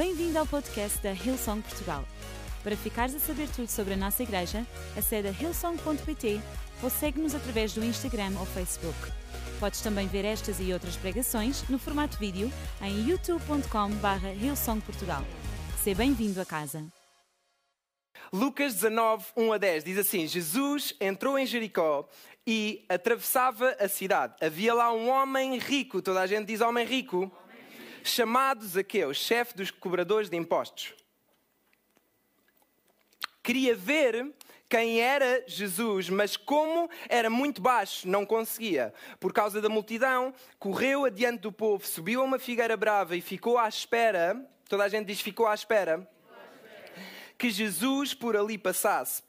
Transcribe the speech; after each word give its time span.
Bem-vindo 0.00 0.38
ao 0.38 0.46
podcast 0.46 0.98
da 1.02 1.12
Hillsong 1.12 1.60
Portugal. 1.60 2.02
Para 2.62 2.74
ficares 2.74 3.14
a 3.14 3.18
saber 3.18 3.46
tudo 3.50 3.68
sobre 3.68 3.92
a 3.92 3.96
nossa 3.98 4.22
igreja, 4.22 4.66
acede 4.96 5.28
a 5.28 5.30
hillsong.pt 5.30 6.40
ou 6.82 6.88
segue-nos 6.88 7.34
através 7.34 7.74
do 7.74 7.84
Instagram 7.84 8.32
ou 8.40 8.46
Facebook. 8.46 8.96
Podes 9.60 9.82
também 9.82 10.06
ver 10.06 10.24
estas 10.24 10.58
e 10.58 10.72
outras 10.72 10.96
pregações 10.96 11.68
no 11.68 11.78
formato 11.78 12.16
vídeo 12.16 12.50
em 12.80 13.10
youtube.com.br 13.10 14.26
hillsongportugal. 14.42 15.22
Seja 15.84 15.98
bem-vindo 15.98 16.40
a 16.40 16.46
casa. 16.46 16.82
Lucas 18.32 18.72
19, 18.72 19.26
1 19.36 19.52
a 19.52 19.58
10 19.58 19.84
diz 19.84 19.98
assim: 19.98 20.26
Jesus 20.26 20.94
entrou 20.98 21.38
em 21.38 21.44
Jericó 21.44 22.08
e 22.46 22.86
atravessava 22.88 23.76
a 23.78 23.86
cidade. 23.86 24.34
Havia 24.40 24.72
lá 24.72 24.90
um 24.94 25.10
homem 25.10 25.58
rico, 25.58 26.00
toda 26.00 26.22
a 26.22 26.26
gente 26.26 26.46
diz 26.46 26.62
homem 26.62 26.86
rico, 26.86 27.30
chamado 28.04 28.66
Zaqueu, 28.66 29.12
chefe 29.14 29.56
dos 29.56 29.70
cobradores 29.70 30.28
de 30.28 30.36
impostos. 30.36 30.94
Queria 33.42 33.74
ver 33.74 34.32
quem 34.68 35.00
era 35.00 35.42
Jesus, 35.48 36.08
mas 36.08 36.36
como 36.36 36.88
era 37.08 37.28
muito 37.28 37.60
baixo, 37.60 38.06
não 38.06 38.24
conseguia. 38.24 38.94
Por 39.18 39.32
causa 39.32 39.60
da 39.60 39.68
multidão, 39.68 40.32
correu 40.58 41.04
adiante 41.04 41.40
do 41.40 41.50
povo, 41.50 41.84
subiu 41.84 42.20
a 42.20 42.24
uma 42.24 42.38
figueira 42.38 42.76
brava 42.76 43.16
e 43.16 43.20
ficou 43.20 43.58
à 43.58 43.68
espera. 43.68 44.48
Toda 44.68 44.84
a 44.84 44.88
gente 44.88 45.06
diz 45.06 45.20
ficou 45.20 45.48
à 45.48 45.54
espera. 45.54 46.08
Que 47.36 47.50
Jesus 47.50 48.14
por 48.14 48.36
ali 48.36 48.56
passasse 48.56 49.22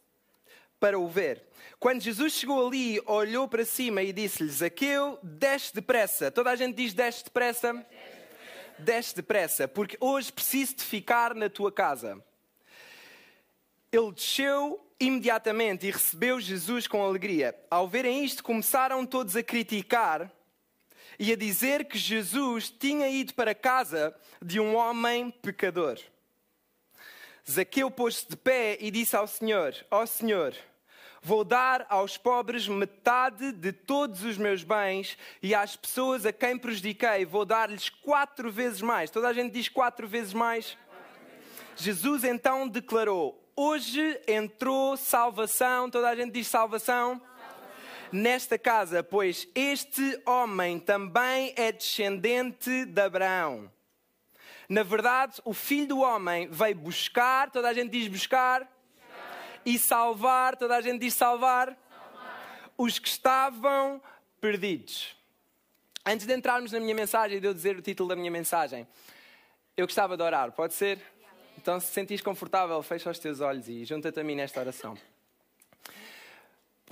para 0.80 1.00
o 1.00 1.08
ver. 1.08 1.44
Quando 1.80 2.02
Jesus 2.02 2.34
chegou 2.34 2.68
ali, 2.68 3.02
olhou 3.08 3.48
para 3.48 3.66
cima 3.66 4.04
e 4.04 4.14
disse-lhe: 4.14 4.50
Zaqueu, 4.50 5.18
desce 5.24 5.74
depressa. 5.74 6.30
Toda 6.30 6.52
a 6.52 6.56
gente 6.56 6.76
diz 6.76 6.94
desce 6.94 7.24
depressa. 7.24 7.74
Desce 7.74 8.21
depressa, 9.16 9.68
porque 9.68 9.98
hoje 10.00 10.32
preciso 10.32 10.76
de 10.76 10.84
ficar 10.84 11.34
na 11.36 11.50
tua 11.50 11.72
casa. 11.72 12.24
Ele 13.92 14.12
desceu 14.12 14.86
imediatamente 15.00 15.88
e 15.88 15.92
recebeu 15.92 16.40
Jesus 16.40 16.88
com 16.88 17.04
alegria. 17.04 17.56
Ao 17.70 17.88
verem 17.88 18.24
isto, 18.24 18.44
começaram 18.44 19.06
todos 19.06 19.36
a 19.36 19.44
criticar 19.44 20.32
e 21.20 21.32
a 21.32 21.36
dizer 21.36 21.86
que 21.86 21.98
Jesus 21.98 22.70
tinha 22.70 23.08
ido 23.10 23.34
para 23.34 23.52
a 23.52 23.56
casa 23.56 24.16
de 24.42 24.60
um 24.60 24.76
homem 24.76 25.30
pecador. 25.30 26.00
Zaqueu 27.50 27.92
pôs-se 27.92 28.30
de 28.30 28.38
pé 28.38 28.78
e 28.80 28.92
disse 28.92 29.16
ao 29.16 29.28
Senhor: 29.28 29.76
Ó 29.90 30.04
oh 30.04 30.08
Senhor, 30.08 30.56
vou 31.22 31.44
dar 31.44 31.86
aos 31.88 32.18
pobres 32.18 32.68
metade 32.68 33.52
de 33.52 33.72
todos 33.72 34.24
os 34.24 34.38
meus 34.38 34.64
bens 34.64 35.18
e 35.42 35.54
às 35.54 35.76
pessoas 35.76 36.26
a 36.26 36.34
quem 36.34 36.58
prejudiquei 36.58 37.26
vou 37.26 37.46
dar-lhes 37.46 37.90
quatro 37.90 38.52
vezes 38.52 38.82
mais. 38.82 39.12
Toda 39.12 39.28
a 39.28 39.34
gente 39.34 39.54
diz 39.54 39.70
quatro 39.70 40.08
vezes 40.08 40.34
mais. 40.34 40.78
Jesus 41.76 42.24
então 42.24 42.68
declarou: 42.68 43.40
Hoje 43.56 44.20
entrou 44.28 44.98
salvação, 44.98 45.90
toda 45.90 46.10
a 46.10 46.16
gente 46.16 46.32
diz 46.32 46.48
salvação. 46.48 47.22
Nesta 48.12 48.58
casa, 48.58 49.02
pois 49.02 49.48
este 49.56 50.22
homem 50.26 50.80
também 50.80 51.54
é 51.56 51.72
descendente 51.72 52.84
de 52.84 53.02
Abraão. 53.02 53.72
Na 54.68 54.84
verdade, 54.84 55.42
o 55.46 55.54
filho 55.54 55.88
do 55.88 56.00
homem 56.00 56.50
veio 56.50 56.76
buscar, 56.76 57.50
toda 57.52 57.70
a 57.70 57.74
gente 57.74 57.92
diz 57.92 58.08
buscar. 58.10 58.68
E 59.66 59.78
salvar, 59.78 60.56
toda 60.56 60.76
a 60.76 60.82
gente 60.82 61.00
diz 61.00 61.14
salvar, 61.14 61.68
salvar, 61.68 62.72
os 62.78 63.00
que 63.00 63.08
estavam 63.08 64.02
perdidos. 64.40 65.16
Antes 66.06 66.26
de 66.26 66.34
entrarmos 66.36 66.72
na 66.72 66.80
minha 66.80 66.96
mensagem 66.96 67.38
e 67.38 67.40
de 67.40 67.48
eu 67.48 67.54
dizer 67.54 67.78
o 67.78 67.82
título 67.82 68.10
da 68.10 68.16
minha 68.16 68.32
mensagem, 68.32 68.88
eu 69.78 69.86
gostava 69.86 70.18
de 70.18 70.24
orar, 70.24 70.52
pode 70.52 70.74
ser? 70.74 71.00
Então, 71.58 71.80
se 71.80 71.88
sentires 71.88 72.24
confortável, 72.24 72.82
fecha 72.82 73.10
os 73.10 73.20
teus 73.20 73.40
olhos 73.40 73.68
e 73.70 73.86
junta-te 73.86 74.20
a 74.20 74.24
mim 74.24 74.36
nesta 74.36 74.60
oração. 74.60 74.98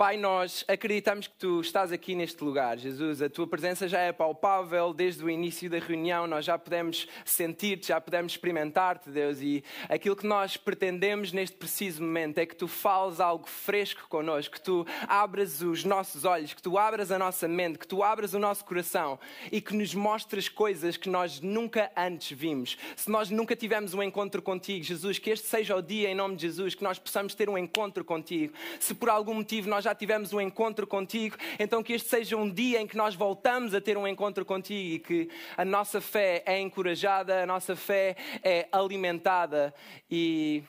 Pai, 0.00 0.16
nós 0.16 0.64
acreditamos 0.66 1.26
que 1.26 1.34
tu 1.34 1.60
estás 1.60 1.92
aqui 1.92 2.14
neste 2.14 2.42
lugar, 2.42 2.78
Jesus. 2.78 3.20
A 3.20 3.28
tua 3.28 3.46
presença 3.46 3.86
já 3.86 4.00
é 4.00 4.10
palpável 4.10 4.94
desde 4.94 5.22
o 5.22 5.28
início 5.28 5.68
da 5.68 5.78
reunião. 5.78 6.26
Nós 6.26 6.46
já 6.46 6.56
podemos 6.56 7.06
sentir-te, 7.22 7.88
já 7.88 8.00
podemos 8.00 8.32
experimentar-te, 8.32 9.10
Deus. 9.10 9.42
E 9.42 9.62
aquilo 9.90 10.16
que 10.16 10.26
nós 10.26 10.56
pretendemos 10.56 11.32
neste 11.32 11.54
preciso 11.54 12.02
momento 12.02 12.38
é 12.38 12.46
que 12.46 12.56
tu 12.56 12.66
fales 12.66 13.20
algo 13.20 13.46
fresco 13.46 14.08
connosco, 14.08 14.54
que 14.54 14.62
tu 14.62 14.86
abras 15.06 15.60
os 15.60 15.84
nossos 15.84 16.24
olhos, 16.24 16.54
que 16.54 16.62
tu 16.62 16.78
abras 16.78 17.12
a 17.12 17.18
nossa 17.18 17.46
mente, 17.46 17.78
que 17.78 17.86
tu 17.86 18.02
abras 18.02 18.32
o 18.32 18.38
nosso 18.38 18.64
coração 18.64 19.20
e 19.52 19.60
que 19.60 19.76
nos 19.76 19.94
mostres 19.94 20.48
coisas 20.48 20.96
que 20.96 21.10
nós 21.10 21.42
nunca 21.42 21.92
antes 21.94 22.34
vimos. 22.34 22.78
Se 22.96 23.10
nós 23.10 23.28
nunca 23.28 23.54
tivemos 23.54 23.92
um 23.92 24.02
encontro 24.02 24.40
contigo, 24.40 24.82
Jesus, 24.82 25.18
que 25.18 25.28
este 25.28 25.46
seja 25.46 25.76
o 25.76 25.82
dia 25.82 26.08
em 26.08 26.14
nome 26.14 26.36
de 26.36 26.42
Jesus, 26.46 26.74
que 26.74 26.82
nós 26.82 26.98
possamos 26.98 27.34
ter 27.34 27.50
um 27.50 27.58
encontro 27.58 28.02
contigo. 28.02 28.54
Se 28.78 28.94
por 28.94 29.10
algum 29.10 29.34
motivo 29.34 29.68
nós 29.68 29.89
já 29.89 29.89
já 29.90 29.94
tivemos 29.94 30.32
um 30.32 30.40
encontro 30.40 30.86
contigo, 30.86 31.36
então 31.58 31.82
que 31.82 31.92
este 31.92 32.08
seja 32.08 32.36
um 32.36 32.48
dia 32.48 32.80
em 32.80 32.86
que 32.86 32.96
nós 32.96 33.16
voltamos 33.16 33.74
a 33.74 33.80
ter 33.80 33.96
um 33.96 34.06
encontro 34.06 34.44
contigo 34.44 34.94
e 34.94 34.98
que 35.00 35.30
a 35.56 35.64
nossa 35.64 36.00
fé 36.00 36.44
é 36.46 36.60
encorajada, 36.60 37.42
a 37.42 37.46
nossa 37.46 37.74
fé 37.74 38.14
é 38.44 38.68
alimentada 38.70 39.74
e. 40.08 40.62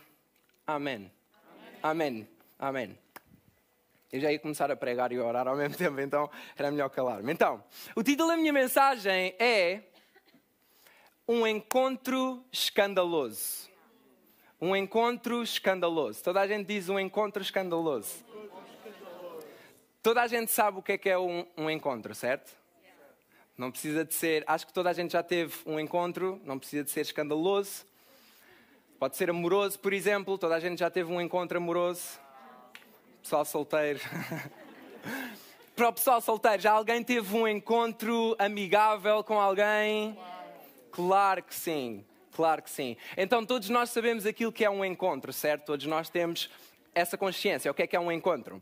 Amém. 0.66 1.12
Amém. 1.84 2.28
Amém. 2.58 2.98
Eu 4.12 4.20
já 4.20 4.32
ia 4.32 4.40
começar 4.40 4.72
a 4.72 4.76
pregar 4.76 5.12
e 5.12 5.20
orar 5.20 5.48
ao 5.48 5.56
mesmo 5.56 5.78
tempo, 5.78 6.00
então 6.02 6.28
era 6.58 6.72
melhor 6.72 6.90
calar-me. 6.90 7.32
Então, 7.32 7.64
o 7.96 8.02
título 8.02 8.30
da 8.30 8.38
minha 8.38 8.52
mensagem 8.52 9.36
é 9.38 9.82
Um 11.28 11.46
Encontro 11.46 12.44
Escandaloso. 12.52 13.70
Um 14.60 14.76
encontro 14.76 15.42
escandaloso. 15.42 16.24
Toda 16.24 16.40
a 16.40 16.46
gente 16.46 16.68
diz 16.68 16.88
um 16.88 17.00
encontro 17.00 17.42
escandaloso. 17.42 18.24
Toda 20.04 20.24
a 20.24 20.28
gente 20.28 20.52
sabe 20.52 20.80
o 20.80 20.82
que 20.82 20.94
é 20.94 20.98
que 20.98 21.10
é 21.10 21.18
um, 21.18 21.46
um 21.56 21.70
encontro, 21.70 22.16
certo? 22.16 22.52
Não 23.56 23.70
precisa 23.70 24.04
de 24.04 24.14
ser. 24.16 24.44
Acho 24.48 24.66
que 24.66 24.74
toda 24.74 24.90
a 24.90 24.94
gente 24.94 25.12
já 25.12 25.22
teve 25.22 25.56
um 25.64 25.80
encontro, 25.80 26.42
não 26.44 26.58
precisa 26.58 26.84
de 26.84 26.90
ser 26.90 27.02
escandaloso. 27.02 27.86
Pode 28.98 29.16
ser 29.16 29.30
amoroso, 29.30 29.78
por 29.78 29.94
exemplo. 29.94 30.40
Toda 30.40 30.56
a 30.56 30.60
gente 30.60 30.80
já 30.80 30.90
teve 30.90 31.12
um 31.12 31.22
encontro 31.22 31.60
amoroso. 31.60 32.20
Pessoal 33.22 33.46
solteiro. 33.46 34.00
Para 35.76 35.90
o 35.90 35.94
pessoal 35.94 36.20
solteiro, 36.20 36.62
já 36.62 36.72
alguém 36.72 37.04
teve 37.04 37.36
um 37.36 37.48
encontro 37.48 38.36
amigável 38.40 39.24
com 39.24 39.40
alguém? 39.40 40.18
Claro 40.92 41.44
que 41.44 41.54
sim. 41.54 42.04
Claro 42.32 42.64
que 42.64 42.72
sim. 42.72 42.98
Então 43.16 43.46
todos 43.46 43.70
nós 43.70 43.92
sabemos 43.92 44.26
aquilo 44.26 44.52
que 44.52 44.66
é 44.66 44.70
um 44.70 44.84
encontro, 44.84 45.32
certo? 45.32 45.66
Todos 45.66 45.86
nós 45.86 46.10
temos 46.10 46.50
essa 46.96 47.16
consciência. 47.18 47.70
O 47.70 47.74
que 47.74 47.84
é 47.84 47.88
que 47.88 47.96
é 47.96 48.00
um 48.00 48.12
encontro? 48.12 48.62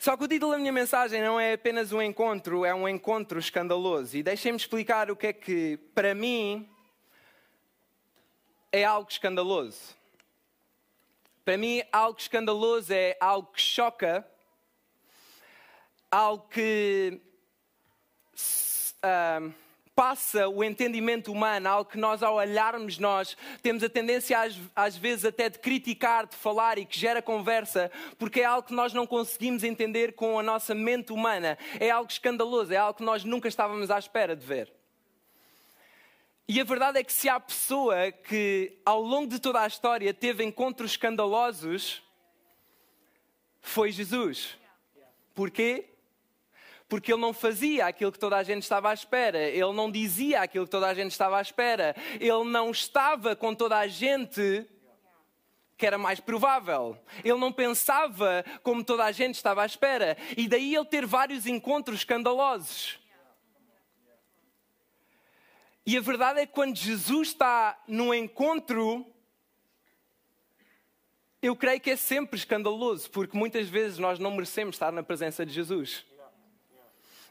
Só 0.00 0.16
que 0.16 0.24
o 0.24 0.28
título 0.28 0.52
da 0.52 0.58
minha 0.58 0.72
mensagem 0.72 1.20
não 1.20 1.38
é 1.38 1.52
apenas 1.52 1.92
um 1.92 2.00
encontro, 2.00 2.64
é 2.64 2.74
um 2.74 2.88
encontro 2.88 3.38
escandaloso. 3.38 4.16
E 4.16 4.22
deixem-me 4.22 4.56
explicar 4.56 5.10
o 5.10 5.14
que 5.14 5.26
é 5.26 5.32
que, 5.34 5.76
para 5.94 6.14
mim, 6.14 6.66
é 8.72 8.82
algo 8.82 9.10
escandaloso. 9.10 9.94
Para 11.44 11.58
mim, 11.58 11.82
algo 11.92 12.18
escandaloso 12.18 12.90
é 12.90 13.14
algo 13.20 13.52
que 13.52 13.60
choca, 13.60 14.26
algo 16.10 16.48
que. 16.48 17.20
Uh, 19.04 19.52
passa 20.00 20.48
o 20.48 20.64
entendimento 20.64 21.30
humano, 21.30 21.68
algo 21.68 21.90
que 21.90 21.98
nós, 21.98 22.22
ao 22.22 22.36
olharmos, 22.36 22.96
nós 22.96 23.36
temos 23.62 23.84
a 23.84 23.88
tendência, 23.90 24.40
às, 24.40 24.58
às, 24.74 24.96
vezes, 24.96 25.26
até 25.26 25.50
de 25.50 25.58
criticar, 25.58 26.26
de 26.26 26.34
falar 26.36 26.78
e 26.78 26.86
que 26.86 26.98
gera 26.98 27.20
conversa, 27.20 27.92
porque 28.18 28.40
é 28.40 28.46
algo 28.46 28.66
que 28.66 28.72
nós 28.72 28.94
não 28.94 29.06
conseguimos 29.06 29.62
entender 29.62 30.14
com 30.14 30.38
a 30.38 30.42
nossa 30.42 30.74
mente 30.74 31.12
humana. 31.12 31.58
É 31.78 31.90
algo 31.90 32.10
escandaloso, 32.10 32.72
é 32.72 32.78
algo 32.78 32.96
que 32.96 33.04
nós 33.04 33.24
nunca 33.24 33.46
estávamos 33.46 33.90
à 33.90 33.98
espera 33.98 34.34
de 34.34 34.46
ver. 34.46 34.72
E 36.48 36.58
a 36.58 36.64
verdade 36.64 36.98
é 36.98 37.04
que 37.04 37.12
se 37.12 37.28
há 37.28 37.38
pessoa 37.38 38.10
que, 38.10 38.80
ao 38.86 39.02
longo 39.02 39.26
de 39.26 39.38
toda 39.38 39.60
a 39.60 39.66
história, 39.66 40.14
teve 40.14 40.42
encontros 40.42 40.92
escandalosos, 40.92 42.02
foi 43.60 43.92
Jesus. 43.92 44.56
Porquê? 45.34 45.89
Porque 46.90 47.12
ele 47.12 47.20
não 47.20 47.32
fazia 47.32 47.86
aquilo 47.86 48.10
que 48.10 48.18
toda 48.18 48.36
a 48.36 48.42
gente 48.42 48.64
estava 48.64 48.90
à 48.90 48.94
espera, 48.94 49.38
ele 49.38 49.72
não 49.72 49.88
dizia 49.88 50.42
aquilo 50.42 50.64
que 50.64 50.70
toda 50.72 50.88
a 50.88 50.92
gente 50.92 51.12
estava 51.12 51.38
à 51.38 51.40
espera, 51.40 51.94
ele 52.14 52.44
não 52.44 52.72
estava 52.72 53.36
com 53.36 53.54
toda 53.54 53.78
a 53.78 53.86
gente 53.86 54.66
que 55.78 55.86
era 55.86 55.96
mais 55.96 56.20
provável. 56.20 56.98
Ele 57.24 57.38
não 57.38 57.50
pensava 57.50 58.44
como 58.62 58.84
toda 58.84 59.04
a 59.04 59.12
gente 59.12 59.36
estava 59.36 59.62
à 59.62 59.66
espera. 59.66 60.14
E 60.36 60.46
daí 60.46 60.74
ele 60.74 60.84
ter 60.84 61.06
vários 61.06 61.46
encontros 61.46 62.00
escandalosos. 62.00 62.98
E 65.86 65.96
a 65.96 66.00
verdade 66.02 66.40
é 66.40 66.46
que 66.46 66.52
quando 66.52 66.76
Jesus 66.76 67.28
está 67.28 67.80
num 67.88 68.12
encontro, 68.12 69.06
eu 71.40 71.56
creio 71.56 71.80
que 71.80 71.92
é 71.92 71.96
sempre 71.96 72.36
escandaloso, 72.36 73.10
porque 73.10 73.38
muitas 73.38 73.66
vezes 73.66 73.96
nós 73.96 74.18
não 74.18 74.32
merecemos 74.32 74.74
estar 74.74 74.92
na 74.92 75.02
presença 75.02 75.46
de 75.46 75.52
Jesus. 75.52 76.04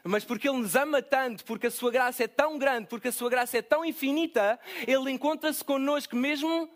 Mas 0.04 0.24
porque 0.24 0.48
Ele 0.48 0.58
nos 0.58 0.74
ama 0.76 1.02
tanto, 1.02 1.44
porque 1.44 1.66
a 1.66 1.70
Sua 1.70 1.90
graça 1.90 2.24
é 2.24 2.28
tão 2.28 2.58
grande, 2.58 2.86
porque 2.86 3.08
a 3.08 3.12
Sua 3.12 3.28
graça 3.28 3.58
é 3.58 3.62
tão 3.62 3.84
infinita, 3.84 4.58
Ele 4.86 5.10
encontra-se 5.10 5.64
connosco 5.64 6.16
mesmo 6.16 6.70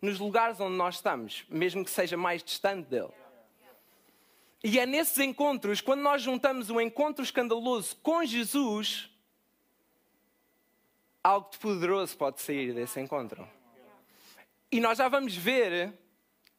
nos 0.00 0.18
lugares 0.18 0.60
onde 0.60 0.76
nós 0.76 0.96
estamos, 0.96 1.44
mesmo 1.48 1.84
que 1.84 1.90
seja 1.90 2.16
mais 2.16 2.42
distante 2.42 2.88
dele. 2.88 3.12
E 4.62 4.78
é 4.78 4.86
nesses 4.86 5.18
encontros, 5.18 5.80
quando 5.80 6.00
nós 6.00 6.22
juntamos 6.22 6.70
um 6.70 6.80
encontro 6.80 7.22
escandaloso 7.22 7.96
com 7.96 8.24
Jesus, 8.24 9.10
algo 11.22 11.50
de 11.50 11.58
poderoso 11.58 12.16
pode 12.16 12.40
sair 12.40 12.74
desse 12.74 12.98
encontro. 13.00 13.46
E 14.72 14.80
nós 14.80 14.98
já 14.98 15.08
vamos 15.08 15.36
ver 15.36 15.92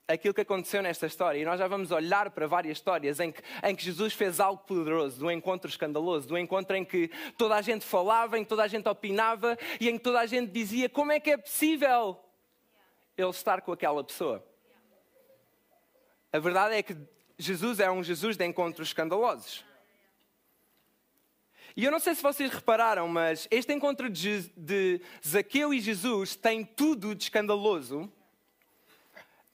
aquilo 0.07 0.34
que 0.34 0.42
aconteceu 0.42 0.81
nesta 0.81 1.07
história. 1.07 1.40
E 1.40 1.46
nós 1.46 1.60
já 1.60 1.68
vamos 1.68 1.92
olhar 1.92 2.30
para 2.30 2.48
várias 2.48 2.78
histórias 2.78 3.19
em 3.19 3.31
que, 3.31 3.42
em 3.63 3.75
que 3.75 3.84
Jesus 3.84 4.13
fez 4.13 4.40
algo 4.40 4.63
poderoso, 4.63 5.19
do 5.19 5.31
encontro 5.31 5.69
escandaloso, 5.69 6.28
do 6.28 6.38
encontro 6.38 6.75
em 6.75 6.86
que 6.86 7.10
toda 7.38 7.56
a 7.56 7.62
gente 7.62 7.86
falava, 7.86 8.38
em 8.38 8.44
que 8.44 8.50
toda 8.50 8.63
a 8.63 8.68
gente 8.68 8.88
opinava 8.88 9.57
e 9.80 9.90
em 9.90 9.98
que 9.98 10.04
toda 10.04 10.19
a 10.19 10.25
gente 10.25 10.52
dizia: 10.52 10.88
como 10.88 11.12
é 11.12 11.19
que 11.19 11.31
é 11.31 11.38
possível 11.38 12.19
ele 13.18 13.30
estar 13.30 13.62
com 13.62 13.72
aquela 13.72 14.04
pessoa? 14.04 14.46
A 16.31 16.40
verdade 16.40 16.75
é 16.75 16.84
que 16.84 16.96
Jesus 17.38 17.80
é 17.80 17.90
um 17.90 18.04
Jesus 18.04 18.38
de 18.38 18.46
encontros 18.46 18.90
escandalosos. 18.90 19.66
E 21.78 21.84
eu 21.84 21.92
não 21.92 22.00
sei 22.00 22.16
se 22.16 22.24
vocês 22.24 22.51
repararam, 22.54 23.08
mas 23.08 23.50
este 23.51 23.74
encontro 23.74 24.10
de 24.10 25.01
Zaqueu 25.25 25.74
e 25.74 25.81
Jesus 25.81 26.34
tem 26.34 26.63
tudo 26.63 27.13
de 27.13 27.24
escandaloso, 27.24 28.10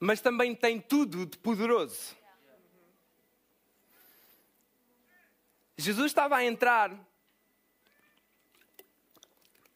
mas 0.04 0.20
também 0.20 0.52
tem 0.52 0.80
tudo 0.80 1.24
de 1.24 1.38
poderoso. 1.38 2.16
Jesus 5.78 6.06
estava 6.06 6.38
a 6.38 6.44
entrar. 6.44 6.92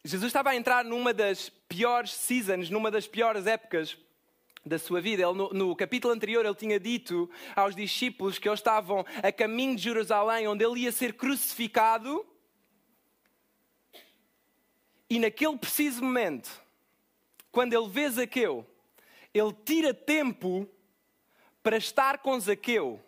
Jesus 0.04 0.28
estava 0.28 0.50
a 0.50 0.56
entrar 0.56 0.84
numa 0.84 1.14
das 1.14 1.48
piores 1.68 2.10
seasons, 2.10 2.70
numa 2.70 2.90
das 2.90 3.06
piores 3.06 3.46
épocas 3.46 3.96
da 4.64 4.80
sua 4.80 5.00
vida. 5.00 5.22
Ele, 5.22 5.32
no, 5.32 5.50
no, 5.50 5.76
capítulo 5.76 6.12
anterior, 6.12 6.44
ele 6.44 6.56
tinha 6.56 6.80
dito 6.80 7.30
aos 7.54 7.76
discípulos 7.76 8.36
que 8.36 8.48
eles 8.48 8.58
estavam 8.58 9.06
a 9.22 9.30
caminho 9.30 9.76
de 9.76 9.82
Jerusalém, 9.82 10.48
onde 10.48 10.64
ele 10.64 10.80
ia 10.80 10.90
ser 10.90 11.12
crucificado. 11.12 12.26
E 15.08 15.20
naquele 15.20 15.56
preciso 15.56 16.02
momento, 16.02 16.50
quando 17.52 17.74
ele 17.74 17.88
vê 17.88 18.10
Zaqueu, 18.10 18.66
ele 19.38 19.54
tira 19.64 19.92
tempo 19.92 20.68
para 21.62 21.76
estar 21.76 22.18
com 22.18 22.38
Zaqueu. 22.38 23.00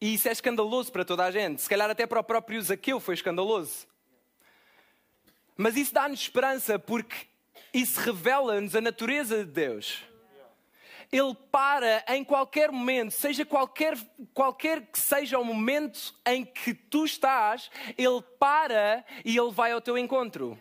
E 0.00 0.14
isso 0.14 0.28
é 0.28 0.32
escandaloso 0.32 0.90
para 0.90 1.04
toda 1.04 1.24
a 1.24 1.30
gente. 1.30 1.62
Se 1.62 1.68
calhar 1.68 1.88
até 1.88 2.06
para 2.06 2.20
o 2.20 2.24
próprio 2.24 2.60
Zaqueu 2.60 2.98
foi 2.98 3.14
escandaloso. 3.14 3.86
Mas 5.56 5.76
isso 5.76 5.94
dá-nos 5.94 6.20
esperança 6.20 6.78
porque 6.78 7.14
isso 7.72 8.00
revela-nos 8.00 8.74
a 8.74 8.80
natureza 8.80 9.44
de 9.44 9.50
Deus. 9.50 10.02
Ele 11.12 11.34
para 11.50 12.04
em 12.08 12.24
qualquer 12.24 12.72
momento, 12.72 13.12
seja 13.12 13.44
qualquer, 13.44 13.96
qualquer 14.32 14.82
que 14.82 14.98
seja 14.98 15.38
o 15.38 15.44
momento 15.44 16.12
em 16.26 16.44
que 16.44 16.74
tu 16.74 17.04
estás, 17.04 17.70
Ele 17.96 18.20
para 18.38 19.04
e 19.24 19.36
Ele 19.36 19.52
vai 19.52 19.70
ao 19.70 19.80
teu 19.80 19.96
encontro. 19.96 20.58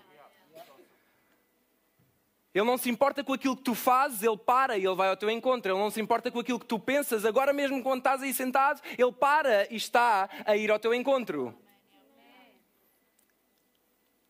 Ele 2.54 2.66
não 2.66 2.78
se 2.78 2.90
importa 2.90 3.24
com 3.24 3.34
aquilo 3.34 3.58
que 3.58 3.64
tu 3.64 3.74
fazes, 3.74 4.22
ele 4.22 4.38
para 4.38 4.78
e 4.78 4.86
ele 4.86 4.96
vai 4.96 5.10
ao 5.10 5.18
teu 5.18 5.30
encontro. 5.30 5.72
Ele 5.72 5.80
não 5.80 5.90
se 5.90 6.00
importa 6.00 6.30
com 6.30 6.40
aquilo 6.40 6.60
que 6.60 6.68
tu 6.68 6.78
pensas, 6.78 7.26
agora 7.26 7.52
mesmo 7.52 7.82
quando 7.82 8.00
estás 8.00 8.22
aí 8.22 8.34
sentado, 8.34 8.80
ele 8.96 9.12
para 9.12 9.72
e 9.74 9.76
está 9.76 10.30
a 10.46 10.56
ir 10.56 10.70
ao 10.70 10.78
teu 10.78 10.94
encontro. 10.94 11.58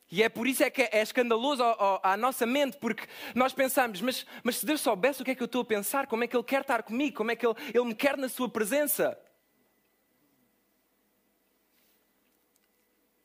E 0.10 0.22
é 0.22 0.30
por 0.30 0.48
isso 0.48 0.64
é 0.64 0.70
que 0.70 0.84
é 0.84 1.02
escandaloso 1.02 1.64
à 2.04 2.16
nossa 2.16 2.46
mente, 2.46 2.78
porque 2.78 3.08
nós 3.34 3.52
pensamos, 3.52 4.00
mas, 4.00 4.25
mas 4.44 4.58
se 4.58 4.66
Deus 4.66 4.80
soubesse 4.80 5.22
o 5.22 5.25
que 5.25 5.31
é 5.31 5.36
que 5.36 5.42
eu 5.42 5.46
estou 5.46 5.64
a 5.64 5.66
pensar, 5.66 6.06
como 6.06 6.24
é 6.24 6.28
que 6.28 6.36
Ele 6.38 6.44
quer 6.44 6.62
estar 6.62 6.84
comigo, 6.84 7.18
como 7.18 7.31
é 7.31 7.36
que 7.36 7.46
Ele, 7.46 7.56
ele 7.74 7.86
me 7.86 7.96
quer 7.96 8.16
na 8.16 8.30
Sua 8.30 8.48
presença. 8.48 9.20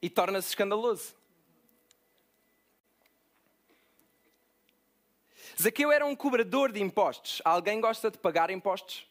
E 0.01 0.09
torna-se 0.09 0.49
escandaloso. 0.49 1.18
Zaqueu 5.61 5.91
era 5.91 6.07
um 6.07 6.15
cobrador 6.15 6.71
de 6.71 6.81
impostos. 6.81 7.43
Alguém 7.45 7.81
gosta 7.81 8.13
de 8.13 8.19
pagar 8.19 8.49
impostos? 8.49 9.09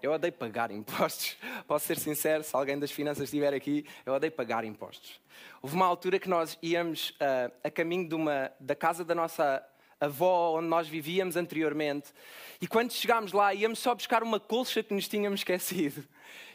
Eu 0.00 0.12
odeio 0.12 0.32
pagar 0.32 0.70
impostos. 0.70 1.36
Posso 1.66 1.86
ser 1.86 1.98
sincero, 1.98 2.44
se 2.44 2.54
alguém 2.54 2.78
das 2.78 2.92
finanças 2.92 3.24
estiver 3.24 3.52
aqui, 3.52 3.84
eu 4.06 4.12
odeio 4.12 4.32
pagar 4.32 4.64
impostos. 4.64 5.20
Houve 5.60 5.74
uma 5.74 5.86
altura 5.86 6.20
que 6.20 6.28
nós 6.28 6.56
íamos 6.62 7.10
uh, 7.10 7.52
a 7.64 7.70
caminho 7.70 8.08
de 8.08 8.14
uma, 8.14 8.52
da 8.60 8.76
casa 8.76 9.04
da 9.04 9.12
nossa 9.14 9.66
avó, 9.98 10.56
onde 10.56 10.68
nós 10.68 10.86
vivíamos 10.86 11.34
anteriormente, 11.36 12.12
e 12.60 12.68
quando 12.68 12.92
chegámos 12.92 13.32
lá, 13.32 13.52
íamos 13.52 13.80
só 13.80 13.92
buscar 13.94 14.22
uma 14.22 14.38
colcha 14.38 14.82
que 14.84 14.94
nos 14.94 15.08
tínhamos 15.08 15.40
esquecido. 15.40 16.06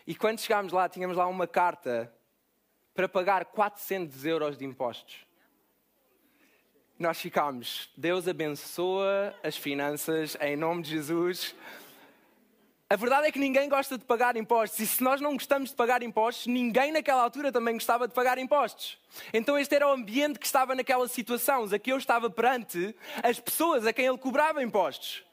E 0.07 0.15
quando 0.15 0.39
chegámos 0.39 0.71
lá, 0.71 0.87
tínhamos 0.87 1.17
lá 1.17 1.27
uma 1.27 1.47
carta 1.47 2.13
para 2.93 3.09
pagar 3.09 3.45
400 3.45 4.25
euros 4.25 4.57
de 4.57 4.63
impostos. 4.63 5.28
Nós 6.99 7.17
ficámos, 7.17 7.89
Deus 7.95 8.27
abençoa 8.27 9.33
as 9.41 9.55
finanças 9.55 10.35
em 10.41 10.57
nome 10.57 10.81
de 10.81 10.89
Jesus. 10.89 11.55
A 12.89 12.97
verdade 12.97 13.27
é 13.27 13.31
que 13.31 13.39
ninguém 13.39 13.69
gosta 13.69 13.97
de 13.97 14.03
pagar 14.03 14.35
impostos, 14.35 14.81
e 14.81 14.85
se 14.85 15.01
nós 15.01 15.21
não 15.21 15.31
gostamos 15.31 15.69
de 15.69 15.77
pagar 15.77 16.03
impostos, 16.03 16.47
ninguém 16.47 16.91
naquela 16.91 17.23
altura 17.23 17.53
também 17.53 17.75
gostava 17.75 18.05
de 18.05 18.13
pagar 18.13 18.37
impostos. 18.37 18.99
Então, 19.33 19.57
este 19.57 19.75
era 19.75 19.87
o 19.87 19.93
ambiente 19.93 20.37
que 20.37 20.45
estava 20.45 20.75
naquela 20.75 21.07
situação. 21.07 21.63
Aqui 21.73 21.89
eu 21.89 21.97
estava 21.97 22.29
perante 22.29 22.93
as 23.23 23.39
pessoas 23.39 23.87
a 23.87 23.93
quem 23.93 24.05
ele 24.05 24.17
cobrava 24.17 24.61
impostos. 24.61 25.23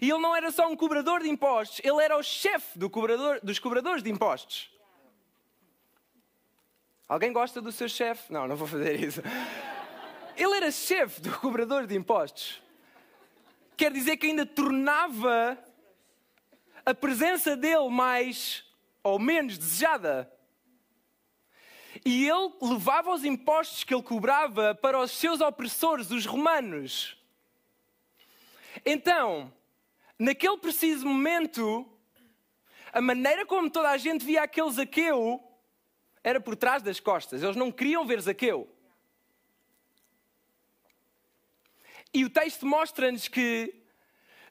E 0.00 0.08
ele 0.08 0.20
não 0.20 0.34
era 0.34 0.50
só 0.50 0.66
um 0.66 0.74
cobrador 0.74 1.20
de 1.20 1.28
impostos, 1.28 1.80
ele 1.84 2.02
era 2.02 2.16
o 2.16 2.22
chefe 2.22 2.78
do 2.78 2.88
cobrador, 2.88 3.40
dos 3.42 3.58
cobradores 3.58 4.02
de 4.02 4.10
impostos. 4.10 4.70
Alguém 7.06 7.30
gosta 7.30 7.60
do 7.60 7.70
seu 7.70 7.90
chefe? 7.90 8.32
Não, 8.32 8.48
não 8.48 8.56
vou 8.56 8.66
fazer 8.66 8.98
isso. 8.98 9.20
Ele 10.36 10.56
era 10.56 10.70
chefe 10.70 11.20
do 11.20 11.38
cobrador 11.38 11.86
de 11.86 11.94
impostos. 11.94 12.60
Quer 13.76 13.92
dizer 13.92 14.16
que 14.16 14.26
ainda 14.26 14.44
tornava 14.44 15.58
a 16.84 16.94
presença 16.94 17.56
dele 17.56 17.88
mais 17.88 18.64
ou 19.02 19.18
menos 19.18 19.56
desejada. 19.56 20.30
E 22.04 22.28
ele 22.28 22.52
levava 22.60 23.12
os 23.12 23.24
impostos 23.24 23.84
que 23.84 23.94
ele 23.94 24.02
cobrava 24.02 24.74
para 24.74 24.98
os 24.98 25.12
seus 25.12 25.40
opressores, 25.40 26.10
os 26.10 26.26
romanos. 26.26 27.16
Então, 28.84 29.52
naquele 30.18 30.58
preciso 30.58 31.06
momento, 31.06 31.88
a 32.92 33.00
maneira 33.00 33.46
como 33.46 33.70
toda 33.70 33.90
a 33.90 33.96
gente 33.96 34.24
via 34.24 34.42
aquele 34.42 34.70
Zaqueu 34.70 35.42
era 36.22 36.40
por 36.40 36.56
trás 36.56 36.82
das 36.82 36.98
costas. 36.98 37.42
Eles 37.42 37.56
não 37.56 37.70
queriam 37.70 38.06
ver 38.06 38.20
Zaqueu. 38.20 38.73
E 42.14 42.24
o 42.24 42.30
texto 42.30 42.64
mostra-nos 42.64 43.26
que 43.26 43.74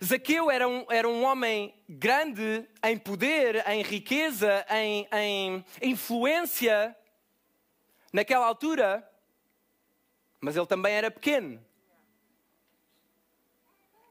Zaqueu 0.04 0.52
era 0.52 0.68
um, 0.68 0.86
era 0.92 1.08
um 1.08 1.24
homem 1.24 1.74
grande 1.88 2.68
em 2.84 2.98
poder, 2.98 3.66
em 3.70 3.82
riqueza, 3.82 4.66
em, 4.70 5.08
em 5.14 5.66
influência 5.82 6.94
naquela 8.12 8.46
altura, 8.46 9.10
mas 10.42 10.58
ele 10.58 10.68
também 10.68 10.94
era 10.94 11.10
pequeno. 11.10 11.66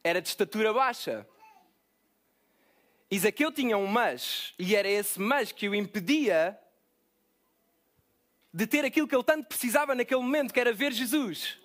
Era 0.03 0.23
de 0.23 0.29
estatura 0.29 0.73
baixa. 0.73 1.29
E 3.11 3.19
Zaqueu 3.19 3.53
tinha 3.53 3.77
um 3.77 3.87
mas, 3.87 4.55
e 4.59 4.75
era 4.75 4.89
esse 4.89 5.21
mas 5.21 5.53
que 5.53 5.69
o 5.69 5.75
impedia 5.75 6.59
de 8.51 8.67
ter 8.67 8.83
aquilo 8.83 9.07
que 9.07 9.15
ele 9.15 9.23
tanto 9.23 9.47
precisava 9.47 9.95
naquele 9.95 10.23
momento, 10.23 10.55
que 10.55 10.61
era 10.61 10.73
ver 10.73 10.93
Jesus. 10.93 11.62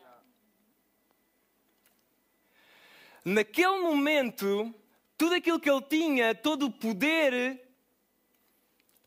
Naquele 3.28 3.80
momento, 3.80 4.74
tudo 5.18 5.36
aquilo 5.36 5.60
que 5.60 5.70
ele 5.70 5.82
tinha, 5.82 6.34
todo 6.34 6.68
o 6.68 6.72
poder, 6.72 7.62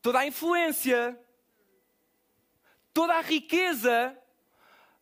toda 0.02 0.18
a 0.18 0.26
influência, 0.26 1.18
toda 2.92 3.14
a 3.14 3.22
riqueza, 3.22 4.14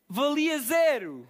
valia 0.08 0.58
zero. 0.60 1.28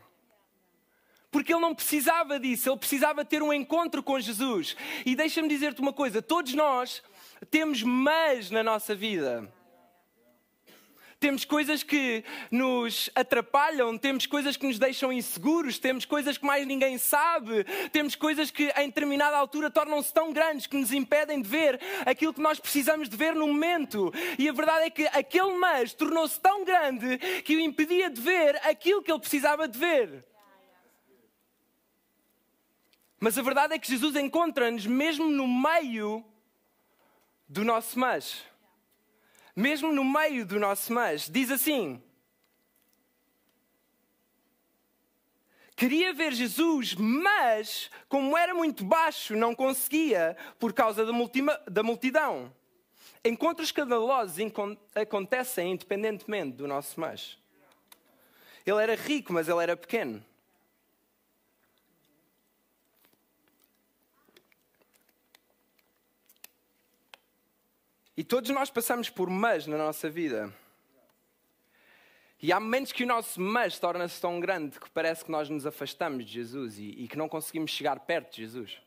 Porque 1.31 1.53
ele 1.53 1.63
não 1.63 1.75
precisava 1.75 2.39
disso, 2.39 2.69
ele 2.69 2.79
precisava 2.79 3.25
ter 3.25 3.43
um 3.43 3.53
encontro 3.53 4.03
com 4.03 4.21
Jesus. 4.21 4.77
E 5.07 5.17
deixa-me 5.17 5.49
dizer-te 5.49 5.81
uma 5.81 5.93
coisa: 5.93 6.21
todos 6.21 6.53
nós 6.53 7.03
temos 7.51 7.83
mas 7.83 8.51
na 8.51 8.63
nossa 8.63 8.95
vida. 8.95 9.51
Temos 11.21 11.45
coisas 11.45 11.83
que 11.83 12.25
nos 12.51 13.11
atrapalham, 13.15 13.99
temos 13.99 14.25
coisas 14.25 14.57
que 14.57 14.67
nos 14.67 14.79
deixam 14.79 15.13
inseguros, 15.13 15.79
temos 15.79 16.05
coisas 16.05 16.39
que 16.39 16.47
mais 16.47 16.67
ninguém 16.67 16.97
sabe, 16.97 17.65
temos 17.93 18.15
coisas 18.15 18.51
que 18.51 18.73
em 18.77 18.87
determinada 18.87 19.37
altura 19.37 19.71
tornam-se 19.71 20.13
tão 20.13 20.33
grandes 20.33 20.67
que 20.67 20.77
nos 20.77 20.93
impedem 20.93 21.43
de 21.43 21.49
ver 21.49 21.81
aquilo 22.07 22.33
que 22.33 22.41
nós 22.41 22.61
precisamos 22.61 23.09
de 23.09 23.17
ver 23.17 23.35
no 23.35 23.49
momento. 23.49 24.13
E 24.39 24.49
a 24.49 24.53
verdade 24.53 24.85
é 24.87 24.91
que 24.91 25.07
aquele 25.09 25.55
mas 25.55 25.93
tornou-se 25.93 26.39
tão 26.41 26.65
grande 26.65 27.19
que 27.43 27.57
o 27.57 27.61
impedia 27.61 28.09
de 28.09 28.21
ver 28.21 28.57
aquilo 28.65 29.03
que 29.03 29.11
ele 29.11 29.21
precisava 29.21 29.67
de 29.67 29.79
ver. 29.79 30.25
Mas 33.19 33.37
a 33.37 33.43
verdade 33.43 33.75
é 33.75 33.79
que 33.79 33.89
Jesus 33.89 34.15
encontra-nos 34.15 34.87
mesmo 34.87 35.29
no 35.29 35.49
meio 35.49 36.25
do 37.49 37.65
nosso 37.65 37.99
mas 37.99 38.48
mesmo 39.59 39.91
no 39.93 40.05
meio 40.05 40.47
do 40.47 40.61
nosso 40.61 40.93
mas, 40.93 41.29
diz 41.29 41.51
assim: 41.51 42.01
Queria 45.75 46.13
ver 46.13 46.33
Jesus, 46.33 46.95
mas, 46.95 47.91
como 48.09 48.39
era 48.39 48.55
muito 48.55 48.85
baixo, 48.85 49.35
não 49.35 49.57
conseguia 49.57 50.37
por 50.61 50.73
causa 50.73 51.05
da 51.05 51.83
multidão. 51.83 52.55
Encontros 53.25 53.69
escandalosos 53.69 54.37
acontecem 54.95 55.73
independentemente 55.73 56.57
do 56.57 56.69
nosso 56.69 56.99
mas. 57.01 57.37
Ele 58.65 58.81
era 58.81 58.95
rico, 58.95 59.33
mas 59.33 59.49
ele 59.49 59.63
era 59.63 59.77
pequeno. 59.77 60.25
E 68.19 68.25
todos 68.25 68.51
nós 68.51 68.69
passamos 68.69 69.09
por 69.09 69.31
mas 69.31 69.69
na 69.69 69.79
nossa 69.79 70.11
vida. 70.11 70.53
E 72.43 72.53
há 72.53 72.59
momentos 72.59 72.91
que 72.91 73.05
o 73.05 73.07
nosso 73.07 73.41
mas 73.41 73.79
torna-se 73.79 74.21
tão 74.21 74.41
grande 74.41 74.81
que 74.81 74.91
parece 74.91 75.25
que 75.25 75.31
nós 75.31 75.49
nos 75.49 75.65
afastamos 75.65 76.27
de 76.27 76.33
Jesus 76.33 76.81
e, 76.81 77.05
e, 77.05 77.07
que 77.07 77.17
não 77.17 77.29
conseguimos 77.29 77.71
chegar 77.71 78.01
perto 78.01 78.35
de 78.35 78.39
Jesus. 78.39 78.83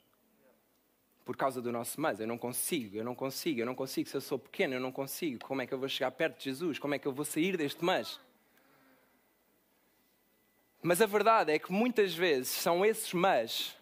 Por 1.24 1.38
causa 1.38 1.62
do 1.62 1.72
nosso 1.72 2.02
mas. 2.02 2.20
Eu 2.20 2.28
não 2.28 2.38
consigo, 2.38 2.98
eu 2.98 3.06
não 3.06 3.16
consigo, 3.16 3.62
eu 3.62 3.66
não 3.66 3.74
consigo. 3.74 4.10
Se 4.10 4.18
eu 4.18 4.20
sou 4.20 4.38
pequeno, 4.38 4.74
eu 4.74 4.82
não 4.82 4.92
consigo. 4.92 5.46
Como 5.46 5.62
é 5.62 5.66
que 5.66 5.74
eu 5.74 5.80
vou 5.80 5.88
chegar 5.88 6.12
perto 6.12 6.38
de 6.38 6.44
Jesus? 6.44 6.78
Como 6.78 6.94
é 6.94 7.00
que 7.00 7.08
eu 7.08 7.14
vou 7.14 7.24
sair 7.24 7.56
deste 7.56 7.86
mas? 7.86 8.20
Mas 10.84 11.02
a 11.02 11.06
verdade 11.06 11.54
é 11.54 11.58
que 11.58 11.72
muitas 11.72 12.14
vezes 12.14 12.50
são 12.50 12.86
esses 12.86 13.14
mas 13.14 13.78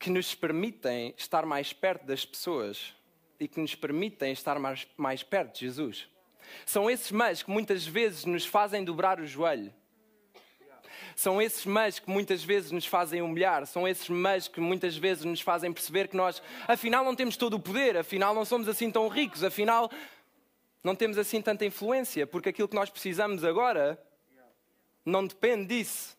que 0.00 0.10
nos 0.10 0.34
permitem 0.34 1.14
estar 1.16 1.46
mais 1.46 1.72
perto 1.72 2.04
das 2.04 2.24
pessoas 2.24 2.92
e 3.44 3.48
que 3.48 3.60
nos 3.60 3.74
permitem 3.74 4.32
estar 4.32 4.58
mais, 4.58 4.86
mais 4.96 5.22
perto 5.22 5.54
de 5.54 5.60
Jesus. 5.60 6.08
São 6.64 6.90
esses 6.90 7.10
mas 7.12 7.42
que 7.42 7.50
muitas 7.50 7.86
vezes 7.86 8.24
nos 8.24 8.46
fazem 8.46 8.82
dobrar 8.82 9.20
o 9.20 9.26
joelho. 9.26 9.72
São 11.14 11.40
esses 11.40 11.64
mas 11.64 11.98
que 11.98 12.10
muitas 12.10 12.42
vezes 12.42 12.70
nos 12.70 12.86
fazem 12.86 13.22
humilhar, 13.22 13.66
são 13.66 13.86
esses 13.86 14.08
mas 14.08 14.48
que 14.48 14.60
muitas 14.60 14.96
vezes 14.96 15.24
nos 15.24 15.40
fazem 15.40 15.72
perceber 15.72 16.08
que 16.08 16.16
nós, 16.16 16.42
afinal, 16.66 17.04
não 17.04 17.14
temos 17.14 17.36
todo 17.36 17.54
o 17.54 17.60
poder, 17.60 17.96
afinal, 17.96 18.34
não 18.34 18.44
somos 18.44 18.66
assim 18.66 18.90
tão 18.90 19.06
ricos, 19.06 19.44
afinal, 19.44 19.90
não 20.82 20.96
temos 20.96 21.16
assim 21.16 21.40
tanta 21.40 21.64
influência, 21.64 22.26
porque 22.26 22.48
aquilo 22.48 22.66
que 22.66 22.74
nós 22.74 22.90
precisamos 22.90 23.44
agora 23.44 24.02
não 25.04 25.24
depende 25.24 25.66
disso. 25.66 26.16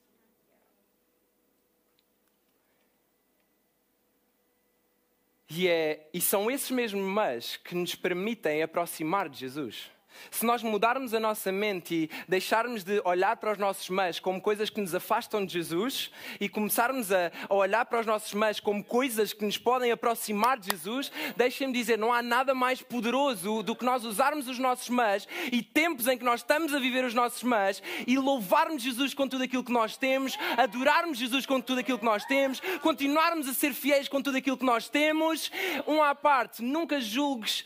E, 5.50 5.68
é, 5.68 6.10
e 6.14 6.20
são 6.20 6.50
esses 6.50 6.72
mesmos 6.72 7.04
mas 7.04 7.58
que 7.58 7.75
nos 7.75 7.96
permitem 7.96 8.64
aproximar 8.64 9.30
de 9.30 9.40
Jesus. 9.40 9.92
Se 10.31 10.45
nós 10.45 10.63
mudarmos 10.63 11.13
a 11.13 11.19
nossa 11.19 11.51
mente 11.51 11.95
e 11.95 12.10
deixarmos 12.27 12.84
de 12.84 13.01
olhar 13.05 13.38
para 13.38 13.51
os 13.51 13.57
nossos 13.57 13.89
mas 13.89 14.19
como 14.19 14.41
coisas 14.41 14.69
que 14.69 14.81
nos 14.81 14.95
afastam 14.95 15.45
de 15.45 15.53
Jesus 15.53 16.12
e 16.39 16.50
começarmos 16.50 17.12
a, 17.12 17.31
olhar 17.50 17.86
para 17.86 18.00
os 18.00 18.05
nossos 18.05 18.34
mas 18.34 18.60
como 18.60 18.84
coisas 18.84 19.34
que 19.34 19.45
nos 19.45 19.57
podem 19.57 19.91
aproximar 19.91 20.57
de 20.57 20.72
Jesus, 20.72 21.12
deixem-me 21.36 21.74
dizer, 21.74 21.98
não 21.98 22.13
há 22.13 22.22
nada 22.22 22.53
mais 22.53 22.81
poderoso 22.81 23.63
do 23.63 23.75
que 23.75 23.86
nós 23.86 24.03
usarmos 24.03 24.48
os 24.48 24.60
nossos 24.60 24.89
mas 24.89 25.27
e 25.51 25.62
tempos 25.62 26.07
em 26.07 26.17
que 26.17 26.24
nós 26.24 26.41
estamos 26.41 26.74
a 26.74 26.79
viver 26.79 27.05
os 27.05 27.13
nossos 27.13 27.43
mas 27.43 27.81
e 28.07 28.17
louvarmos 28.17 28.81
Jesus 28.81 29.13
com 29.13 29.27
tudo 29.27 29.43
aquilo 29.43 29.63
que 29.63 29.72
nós 29.72 29.98
temos, 29.98 30.38
adorarmos 30.57 31.17
Jesus 31.17 31.45
com 31.45 31.60
tudo 31.62 31.79
aquilo 31.79 32.00
que 32.00 32.05
nós 32.05 32.25
temos, 32.25 32.62
continuarmos 32.81 33.48
a 33.48 33.53
ser 33.53 33.74
fiéis 33.74 34.07
com 34.07 34.22
tudo 34.22 34.38
aquilo 34.38 34.57
que 34.57 34.65
nós 34.65 34.89
temos. 34.89 35.51
Um 35.88 36.01
à 36.01 36.13
parte, 36.15 36.62
nunca 36.62 37.00
julgues 37.00 37.63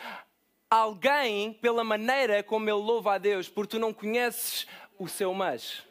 alguém 0.70 1.54
pela 1.54 1.84
maneira 1.84 2.44
como 2.44 2.70
ele 2.70 2.78
louva 2.78 3.16
a 3.16 3.18
Deus, 3.18 3.50
porque 3.50 3.72
tu 3.72 3.80
não 3.80 3.94
conheces 3.94 4.68
o 4.98 5.08
seu 5.08 5.34
mas. 5.34 5.84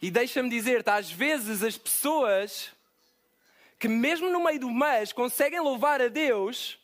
E 0.00 0.10
deixa-me 0.10 0.48
dizer-te, 0.48 0.90
às 0.90 1.10
vezes 1.10 1.62
as 1.62 1.76
pessoas 1.76 2.72
que 3.78 3.88
mesmo 3.88 4.30
no 4.30 4.42
meio 4.42 4.60
do 4.60 4.70
mas 4.70 5.12
conseguem 5.12 5.60
louvar 5.60 6.00
a 6.00 6.08
Deus, 6.08 6.78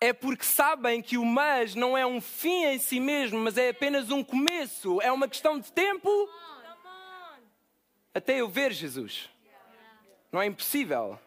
é 0.00 0.12
porque 0.12 0.44
sabem 0.44 1.02
que 1.02 1.18
o 1.18 1.24
mas 1.24 1.74
não 1.74 1.96
é 1.96 2.06
um 2.06 2.20
fim 2.20 2.64
em 2.64 2.78
si 2.78 2.98
mesmo, 2.98 3.38
mas 3.38 3.58
é 3.58 3.68
apenas 3.68 4.10
um 4.10 4.24
começo, 4.24 5.00
é 5.02 5.12
uma 5.12 5.28
questão 5.28 5.58
de 5.58 5.70
tempo 5.72 6.10
até 8.14 8.40
eu 8.40 8.48
ver 8.48 8.72
Jesus. 8.72 9.28
Não 10.32 10.40
é 10.40 10.46
impossível. 10.46 11.18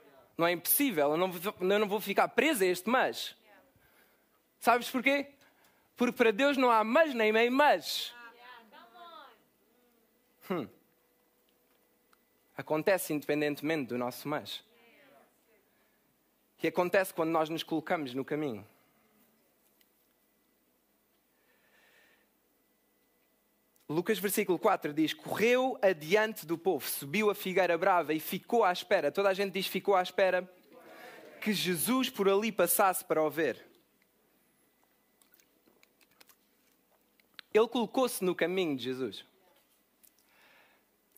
Não 0.44 0.48
é 0.50 0.52
impossível, 0.52 1.12
eu 1.12 1.16
não, 1.16 1.32
eu 1.62 1.80
não 1.80 1.88
vou 1.88 2.02
ficar 2.02 2.28
preso 2.28 2.66
a 2.66 2.68
este 2.68 2.90
mas. 2.90 3.34
Sabes 4.60 4.90
porquê? 4.90 5.32
Porque 5.96 6.12
para 6.12 6.32
Deus 6.32 6.58
não 6.58 6.70
há 6.70 6.84
mas 6.84 7.14
nem 7.14 7.32
meio 7.32 7.50
mas. 7.50 8.14
Hum. 10.52 10.68
Acontece 12.58 13.14
independentemente 13.14 13.88
do 13.88 13.98
nosso 13.98 14.28
mas. 14.28 14.62
E 16.62 16.68
acontece 16.68 17.14
quando 17.14 17.30
nós 17.30 17.48
nos 17.48 17.64
colocamos 17.64 18.14
no 18.14 18.26
caminho. 18.26 18.68
Lucas 23.90 24.18
versículo 24.18 24.58
4 24.58 24.94
diz: 24.94 25.14
Correu 25.14 25.78
adiante 25.82 26.46
do 26.46 26.58
povo, 26.58 26.88
subiu 26.88 27.30
a 27.30 27.36
figueira 27.36 27.78
brava 27.78 28.14
e 28.14 28.20
ficou 28.20 28.64
à 28.64 28.72
espera. 28.72 29.12
Toda 29.12 29.30
a 29.30 29.34
gente 29.34 29.54
diz: 29.54 29.68
ficou 29.68 29.96
à 29.96 30.02
espera 30.02 30.50
que 31.42 31.52
Jesus 31.52 32.10
por 32.10 32.30
ali 32.30 32.52
passasse 32.52 33.04
para 33.04 33.22
o 33.22 33.30
ver. 33.30 33.66
Ele 37.54 37.68
colocou-se 37.68 38.24
no 38.24 38.34
caminho 38.34 38.76
de 38.76 38.84
Jesus. 38.84 39.26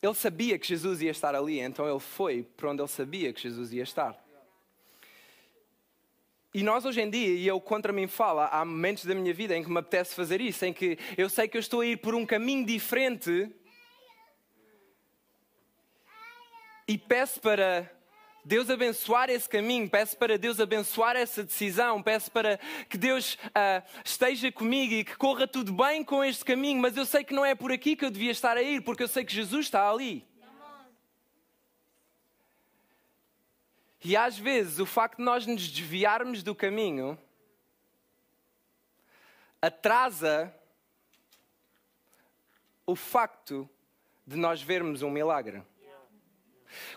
Ele 0.02 0.14
sabia 0.14 0.58
que 0.58 0.66
Jesus 0.66 1.00
ia 1.00 1.10
estar 1.10 1.34
ali, 1.34 1.60
então 1.60 1.88
ele 1.88 2.00
foi 2.00 2.42
para 2.42 2.70
onde 2.70 2.82
ele 2.82 2.88
sabia 2.88 3.32
que 3.32 3.40
Jesus 3.40 3.72
ia 3.72 3.82
estar. 3.82 4.25
E 6.56 6.62
nós 6.62 6.86
hoje 6.86 7.02
em 7.02 7.10
dia, 7.10 7.34
e 7.34 7.46
eu 7.46 7.60
contra 7.60 7.92
mim 7.92 8.06
falo, 8.06 8.40
há 8.40 8.64
momentos 8.64 9.04
da 9.04 9.14
minha 9.14 9.34
vida 9.34 9.54
em 9.54 9.62
que 9.62 9.70
me 9.70 9.78
apetece 9.78 10.14
fazer 10.14 10.40
isso, 10.40 10.64
em 10.64 10.72
que 10.72 10.98
eu 11.14 11.28
sei 11.28 11.46
que 11.46 11.58
eu 11.58 11.60
estou 11.60 11.82
a 11.82 11.86
ir 11.86 11.98
por 11.98 12.14
um 12.14 12.24
caminho 12.24 12.64
diferente 12.64 13.50
e 16.88 16.96
peço 16.96 17.42
para 17.42 17.92
Deus 18.42 18.70
abençoar 18.70 19.28
esse 19.28 19.46
caminho, 19.46 19.86
peço 19.90 20.16
para 20.16 20.38
Deus 20.38 20.58
abençoar 20.58 21.14
essa 21.14 21.44
decisão, 21.44 22.02
peço 22.02 22.32
para 22.32 22.58
que 22.88 22.96
Deus 22.96 23.34
uh, 23.48 23.84
esteja 24.02 24.50
comigo 24.50 24.94
e 24.94 25.04
que 25.04 25.14
corra 25.14 25.46
tudo 25.46 25.74
bem 25.74 26.02
com 26.02 26.24
este 26.24 26.42
caminho, 26.42 26.80
mas 26.80 26.96
eu 26.96 27.04
sei 27.04 27.22
que 27.22 27.34
não 27.34 27.44
é 27.44 27.54
por 27.54 27.70
aqui 27.70 27.94
que 27.94 28.04
eu 28.06 28.10
devia 28.10 28.30
estar 28.30 28.56
a 28.56 28.62
ir, 28.62 28.80
porque 28.80 29.02
eu 29.02 29.08
sei 29.08 29.26
que 29.26 29.34
Jesus 29.34 29.66
está 29.66 29.90
ali. 29.90 30.26
E 34.08 34.16
às 34.16 34.38
vezes 34.38 34.78
o 34.78 34.86
facto 34.86 35.16
de 35.16 35.24
nós 35.24 35.48
nos 35.48 35.68
desviarmos 35.68 36.40
do 36.40 36.54
caminho 36.54 37.18
atrasa 39.60 40.54
o 42.86 42.94
facto 42.94 43.68
de 44.24 44.36
nós 44.36 44.62
vermos 44.62 45.02
um 45.02 45.10
milagre. 45.10 45.60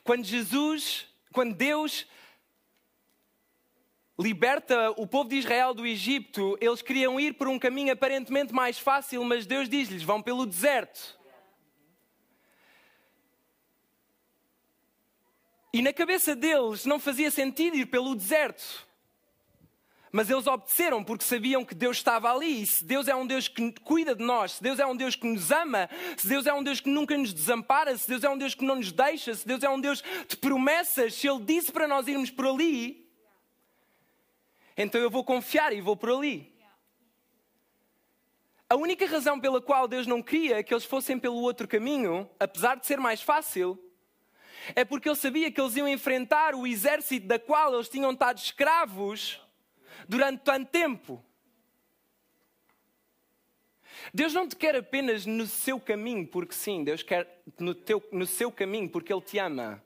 Quando 0.04 0.24
Jesus, 0.24 1.08
quando 1.34 1.56
Deus 1.56 2.06
liberta 4.20 4.92
o 4.92 5.08
povo 5.08 5.30
de 5.30 5.38
Israel 5.38 5.74
do 5.74 5.88
Egito, 5.88 6.60
eles 6.62 6.84
queriam 6.84 7.20
ir 7.20 7.34
por 7.34 7.48
um 7.48 7.58
caminho 7.58 7.92
aparentemente 7.92 8.54
mais 8.54 8.78
fácil, 8.78 9.24
mas 9.24 9.48
Deus 9.48 9.68
diz-lhes: 9.68 10.04
vão 10.04 10.22
pelo 10.22 10.46
deserto. 10.46 11.19
E 15.72 15.82
na 15.82 15.94
cabeça 15.94 16.36
deles 16.36 16.86
não 16.86 17.00
fazia 17.00 17.30
sentido 17.30 17.78
ir 17.78 17.86
pelo 17.86 18.16
deserto. 18.16 18.88
Mas 20.12 20.28
eles 20.28 20.48
obedeceram 20.48 21.04
porque 21.04 21.24
sabiam 21.24 21.64
que 21.64 21.76
Deus 21.76 21.98
estava 21.98 22.34
ali. 22.34 22.64
E 22.64 22.66
se 22.66 22.84
Deus 22.84 23.08
é 23.08 23.16
um 23.16 23.28
Deus 23.28 23.48
que 23.48 23.72
cuida 23.84 24.16
de 24.16 24.24
nós, 24.24 24.54
se 24.54 24.64
Deus 24.64 24.80
é 24.80 24.86
um 24.86 24.96
Deus 24.96 25.16
que 25.16 25.28
nos 25.28 25.52
ama, 25.52 25.88
se 26.18 26.28
Deus 26.28 26.48
é 26.48 26.54
um 26.54 26.64
Deus 26.64 26.80
que 26.80 26.90
nunca 26.90 27.16
nos 27.16 27.32
desampara, 27.32 27.96
se 27.96 28.10
Deus 28.10 28.24
é 28.24 28.30
um 28.30 28.38
Deus 28.38 28.56
que 28.56 28.66
não 28.66 28.78
nos 28.78 28.92
deixa, 28.92 29.36
se 29.36 29.48
Deus 29.48 29.62
é 29.62 29.70
um 29.70 29.80
Deus 29.80 30.04
de 30.28 30.36
promessas, 30.38 31.14
se 31.14 31.28
Ele 31.28 31.44
disse 31.44 31.72
para 31.72 31.88
nós 31.88 32.08
irmos 32.08 32.32
por 32.32 32.48
ali, 32.48 33.08
Então 34.76 35.00
eu 35.00 35.12
vou 35.12 35.24
confiar 35.24 35.74
e 35.74 35.82
vou 35.82 35.96
por 35.96 36.10
ali. 36.10 36.52
A 38.68 38.76
única 38.76 39.06
razão 39.06 39.40
pela 39.40 39.62
qual 39.62 39.88
Deus 39.88 40.08
não 40.08 40.24
queria 40.24 40.64
que 40.64 40.74
eles 40.74 40.86
fossem 40.86 41.20
pelo 41.20 41.38
outro 41.42 41.68
caminho, 41.68 42.28
apesar 42.40 42.76
de 42.76 42.88
ser 42.88 43.00
mais 43.00 43.22
fácil, 43.22 43.80
é 44.76 44.86
porque 44.86 45.10
Ele 45.10 45.16
sabia 45.16 45.52
que 45.52 45.60
eles 45.60 45.76
iam 45.76 45.88
enfrentar 45.88 46.56
o 46.56 46.66
exército 46.66 47.28
da 47.28 47.40
qual 47.40 47.74
eles 47.74 47.90
tinham 47.90 48.12
estado 48.12 48.38
escravos 48.38 49.42
durante 50.08 50.44
tanto 50.44 50.70
tempo. 50.70 51.24
Deus 54.14 54.34
não 54.34 54.48
te 54.48 54.56
quer 54.56 54.76
apenas 54.76 55.26
no 55.26 55.46
seu 55.46 55.80
caminho, 55.80 56.26
porque 56.26 56.54
sim, 56.54 56.84
Deus 56.84 57.04
quer 57.04 57.42
no, 57.60 57.76
teu, 57.76 58.04
no 58.12 58.26
seu 58.26 58.52
caminho, 58.52 58.90
porque 58.90 59.12
Ele 59.12 59.22
te 59.22 59.38
ama 59.38 59.84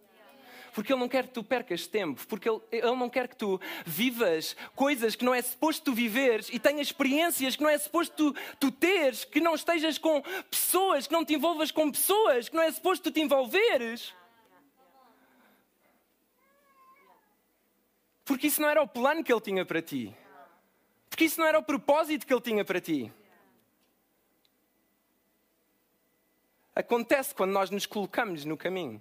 porque 0.74 0.92
Ele 0.92 1.00
não 1.00 1.08
quer 1.08 1.28
que 1.28 1.34
tu 1.34 1.44
percas 1.44 1.88
tempo, 1.88 2.26
porque 2.28 2.50
Ele, 2.50 2.60
Ele 2.72 2.96
não 2.96 3.10
quer 3.10 3.28
que 3.28 3.36
tu 3.36 3.62
vivas 3.86 4.56
coisas 4.76 5.16
que 5.16 5.24
não 5.24 5.34
é 5.34 5.42
suposto 5.42 5.86
tu 5.86 5.94
viveres 5.94 6.50
e 6.52 6.60
tenhas 6.60 6.88
experiências 6.88 7.56
que 7.56 7.62
não 7.62 7.70
é 7.70 7.78
suposto 7.78 8.34
tu, 8.34 8.40
tu 8.60 8.72
teres, 8.72 9.24
que 9.24 9.40
não 9.40 9.56
estejas 9.56 9.98
com 9.98 10.22
pessoas, 10.50 11.08
que 11.08 11.14
não 11.14 11.24
te 11.24 11.36
envolvas 11.36 11.72
com 11.72 11.92
pessoas, 11.92 12.50
que 12.50 12.56
não 12.56 12.64
é 12.64 12.72
suposto 12.72 13.04
tu 13.04 13.14
te 13.14 13.22
envolveres. 13.22 14.14
Porque 18.34 18.48
isso 18.48 18.60
não 18.60 18.68
era 18.68 18.82
o 18.82 18.88
plano 18.88 19.24
que 19.24 19.32
Ele 19.32 19.40
tinha 19.40 19.64
para 19.64 19.80
ti. 19.80 20.12
Porque 21.08 21.26
isso 21.26 21.40
não 21.40 21.46
era 21.46 21.60
o 21.60 21.64
propósito 21.64 22.26
que 22.26 22.34
Ele 22.34 22.42
tinha 22.42 22.66
para 22.66 22.82
ti. 22.82 23.14
Acontece 26.74 27.36
quando 27.36 27.52
nós 27.52 27.70
nos 27.70 27.86
colocamos 27.86 28.44
no 28.44 28.58
caminho. 28.58 29.00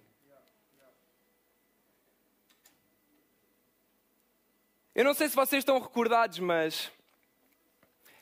Eu 4.95 5.03
não 5.03 5.15
sei 5.15 5.31
se 5.31 5.35
vocês 5.35 5.63
estão 5.63 5.81
recordados, 5.81 6.39
mas 6.39 6.93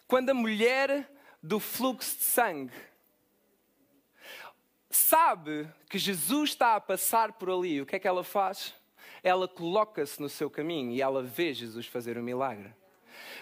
quando 0.07 0.31
a 0.31 0.35
mulher 0.35 1.11
do 1.43 1.59
fluxo 1.59 2.19
de 2.19 2.23
sangue 2.23 2.75
sabe 4.89 5.69
que 5.89 5.99
Jesus 5.99 6.51
está 6.51 6.77
a 6.77 6.81
passar 6.81 7.33
por 7.33 7.51
ali, 7.51 7.81
o 7.81 7.87
que 7.87 7.97
é 7.97 7.99
que 7.99 8.07
ela 8.07 8.23
faz? 8.23 8.79
Ela 9.23 9.47
coloca-se 9.47 10.21
no 10.21 10.29
seu 10.29 10.49
caminho 10.49 10.93
e 10.93 11.03
ela 11.03 11.23
vê 11.23 11.53
Jesus 11.53 11.87
fazer 11.87 12.17
o 12.17 12.21
um 12.21 12.25
milagre. 12.25 12.75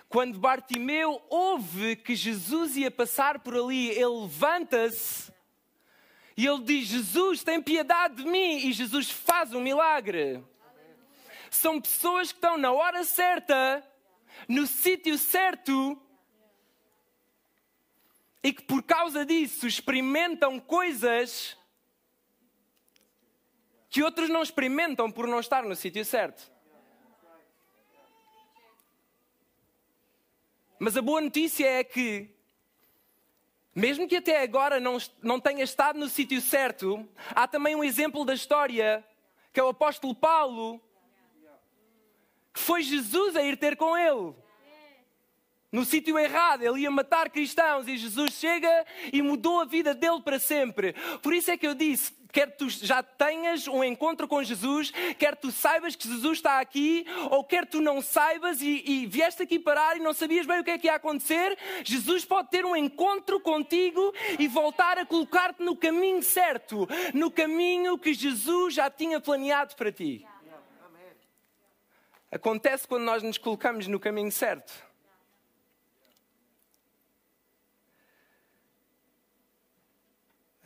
Quando 0.08 0.38
Bartimeu 0.38 1.22
ouve 1.28 1.96
que 1.96 2.14
Jesus 2.14 2.76
ia 2.76 2.90
passar 2.90 3.40
por 3.40 3.54
ali, 3.54 3.90
ele 3.90 4.22
levanta-se 4.22 5.32
e 6.36 6.46
ele 6.46 6.62
diz: 6.62 6.86
Jesus, 6.86 7.42
tem 7.42 7.62
piedade 7.62 8.22
de 8.22 8.24
mim. 8.24 8.66
E 8.66 8.72
Jesus 8.72 9.10
faz 9.10 9.52
um 9.52 9.60
milagre 9.60 10.42
são 11.50 11.80
pessoas 11.80 12.30
que 12.30 12.38
estão 12.38 12.56
na 12.56 12.72
hora 12.72 13.04
certa, 13.04 13.84
no 14.48 14.66
sítio 14.66 15.16
certo, 15.18 16.00
e 18.42 18.52
que 18.52 18.62
por 18.62 18.82
causa 18.82 19.26
disso 19.26 19.66
experimentam 19.66 20.60
coisas 20.60 21.56
que 23.98 24.02
outros 24.04 24.28
não 24.28 24.44
experimentam 24.44 25.10
por 25.10 25.26
não 25.26 25.40
estar 25.40 25.64
no 25.64 25.74
sítio 25.74 26.04
certo. 26.04 26.52
Mas 30.78 30.96
a 30.96 31.02
boa 31.02 31.20
notícia 31.20 31.66
é 31.66 31.82
que, 31.82 32.30
mesmo 33.74 34.06
que 34.06 34.14
até 34.14 34.40
agora 34.40 34.78
não, 34.78 34.98
não 35.20 35.40
tenha 35.40 35.64
estado 35.64 35.98
no 35.98 36.08
sítio 36.08 36.40
certo, 36.40 37.08
há 37.30 37.48
também 37.48 37.74
um 37.74 37.82
exemplo 37.82 38.24
da 38.24 38.34
história, 38.34 39.04
que 39.52 39.58
é 39.58 39.64
o 39.64 39.70
apóstolo 39.70 40.14
Paulo, 40.14 40.80
foi 42.54 42.84
Jesus 42.84 43.34
a 43.34 43.42
ir 43.42 43.56
ter 43.56 43.76
com 43.76 43.96
ele. 43.96 44.32
No 45.72 45.84
sítio 45.84 46.16
errado, 46.16 46.62
ele 46.62 46.82
ia 46.82 46.90
matar 46.90 47.28
cristãos 47.30 47.88
e 47.88 47.96
Jesus 47.96 48.30
chega 48.34 48.86
e 49.12 49.20
mudou 49.20 49.60
a 49.60 49.64
vida 49.64 49.92
dele 49.92 50.22
para 50.22 50.38
sempre. 50.38 50.94
Por 51.20 51.34
isso 51.34 51.50
é 51.50 51.56
que 51.56 51.66
eu 51.66 51.74
disse: 51.74 52.17
quer 52.32 52.56
tu 52.56 52.68
já 52.68 53.02
tenhas 53.02 53.66
um 53.66 53.82
encontro 53.82 54.28
com 54.28 54.42
Jesus, 54.42 54.92
quer 55.18 55.36
tu 55.36 55.50
saibas 55.50 55.96
que 55.96 56.08
Jesus 56.08 56.38
está 56.38 56.60
aqui, 56.60 57.06
ou 57.30 57.44
quer 57.44 57.66
tu 57.66 57.80
não 57.80 58.00
saibas 58.00 58.60
e, 58.60 58.82
e 58.86 59.06
vieste 59.06 59.42
aqui 59.42 59.58
parar 59.58 59.96
e 59.96 60.00
não 60.00 60.12
sabias 60.12 60.46
bem 60.46 60.60
o 60.60 60.64
que 60.64 60.70
é 60.70 60.78
que 60.78 60.86
ia 60.86 60.94
acontecer, 60.94 61.56
Jesus 61.84 62.24
pode 62.24 62.50
ter 62.50 62.64
um 62.64 62.76
encontro 62.76 63.40
contigo 63.40 64.12
e 64.38 64.48
voltar 64.48 64.98
a 64.98 65.06
colocar-te 65.06 65.62
no 65.62 65.76
caminho 65.76 66.22
certo, 66.22 66.88
no 67.14 67.30
caminho 67.30 67.98
que 67.98 68.12
Jesus 68.12 68.74
já 68.74 68.90
tinha 68.90 69.20
planeado 69.20 69.74
para 69.74 69.92
ti. 69.92 70.26
Acontece 72.30 72.86
quando 72.86 73.04
nós 73.04 73.22
nos 73.22 73.38
colocamos 73.38 73.86
no 73.86 73.98
caminho 73.98 74.30
certo. 74.30 74.87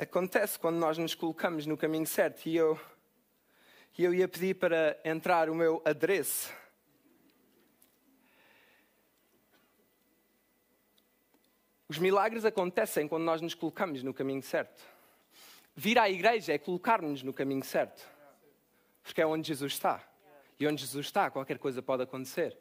Acontece 0.02 0.58
quando 0.58 0.78
nós 0.78 0.98
nos 0.98 1.14
colocamos 1.14 1.64
no 1.64 1.76
caminho 1.76 2.08
certo. 2.08 2.44
E 2.46 2.56
eu, 2.56 2.76
eu 3.96 4.12
ia 4.12 4.26
pedir 4.26 4.56
para 4.56 4.98
entrar 5.04 5.48
o 5.48 5.54
meu 5.54 5.80
adereço. 5.84 6.52
Os 11.88 11.98
milagres 11.98 12.44
acontecem 12.44 13.06
quando 13.06 13.22
nós 13.22 13.40
nos 13.40 13.54
colocamos 13.54 14.02
no 14.02 14.12
caminho 14.12 14.42
certo. 14.42 14.82
Vir 15.76 15.96
à 16.00 16.10
igreja 16.10 16.52
é 16.52 16.58
colocar-nos 16.58 17.22
no 17.22 17.32
caminho 17.32 17.62
certo. 17.62 18.04
Porque 19.04 19.22
é 19.22 19.26
onde 19.26 19.46
Jesus 19.46 19.74
está. 19.74 20.02
E 20.58 20.66
onde 20.66 20.82
Jesus 20.82 21.06
está, 21.06 21.30
qualquer 21.30 21.60
coisa 21.60 21.80
pode 21.80 22.02
acontecer. 22.02 22.58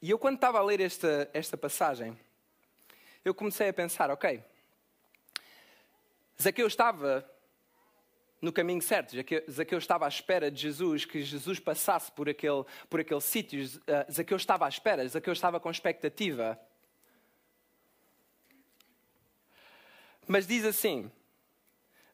E 0.00 0.10
eu, 0.10 0.18
quando 0.18 0.36
estava 0.36 0.58
a 0.58 0.62
ler 0.62 0.80
esta, 0.80 1.28
esta 1.32 1.56
passagem, 1.56 2.18
eu 3.24 3.34
comecei 3.34 3.68
a 3.68 3.72
pensar: 3.72 4.10
ok, 4.10 4.42
Zaqueu 6.40 6.66
estava 6.66 7.28
no 8.40 8.52
caminho 8.52 8.80
certo, 8.80 9.16
Zaqueu 9.50 9.78
estava 9.78 10.04
à 10.04 10.08
espera 10.08 10.50
de 10.50 10.60
Jesus, 10.60 11.04
que 11.04 11.22
Jesus 11.22 11.58
passasse 11.58 12.12
por 12.12 12.28
aquele, 12.28 12.64
por 12.88 13.00
aquele 13.00 13.20
sítio, 13.20 13.60
Zaqueu 14.10 14.36
estava 14.36 14.66
à 14.66 14.68
espera, 14.68 15.06
Zaqueu 15.08 15.32
estava 15.32 15.58
com 15.58 15.68
expectativa. 15.68 16.58
Mas 20.28 20.46
diz 20.46 20.64
assim: 20.64 21.10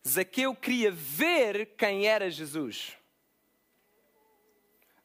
Zaqueu 0.06 0.54
queria 0.54 0.90
ver 0.90 1.76
quem 1.76 2.06
era 2.06 2.30
Jesus. 2.30 2.96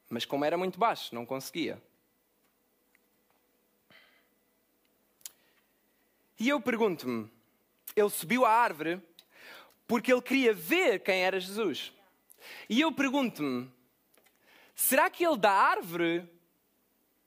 Mas 0.07 0.23
como 0.23 0.45
era 0.45 0.57
muito 0.57 0.79
baixo, 0.79 1.13
não 1.13 1.25
conseguia. 1.25 1.81
E 6.39 6.47
eu 6.47 6.61
pergunto-me: 6.61 7.29
ele 7.95 8.09
subiu 8.09 8.45
à 8.45 8.51
árvore 8.51 9.01
porque 9.85 10.11
ele 10.11 10.21
queria 10.21 10.53
ver 10.53 10.99
quem 10.99 11.21
era 11.21 11.39
Jesus. 11.39 11.91
E 12.69 12.79
eu 12.79 12.91
pergunto-me: 12.91 13.69
será 14.73 15.09
que 15.09 15.25
ele 15.25 15.37
da 15.37 15.51
árvore 15.51 16.27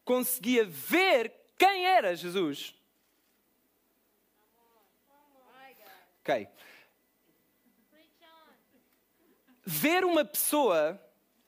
conseguia 0.05 0.65
ver 0.65 1.33
quem 1.59 1.87
era 1.87 2.17
Jesus? 2.17 2.75
Ok. 6.21 6.49
Ver 9.65 10.05
uma 10.05 10.25
pessoa, 10.25 11.01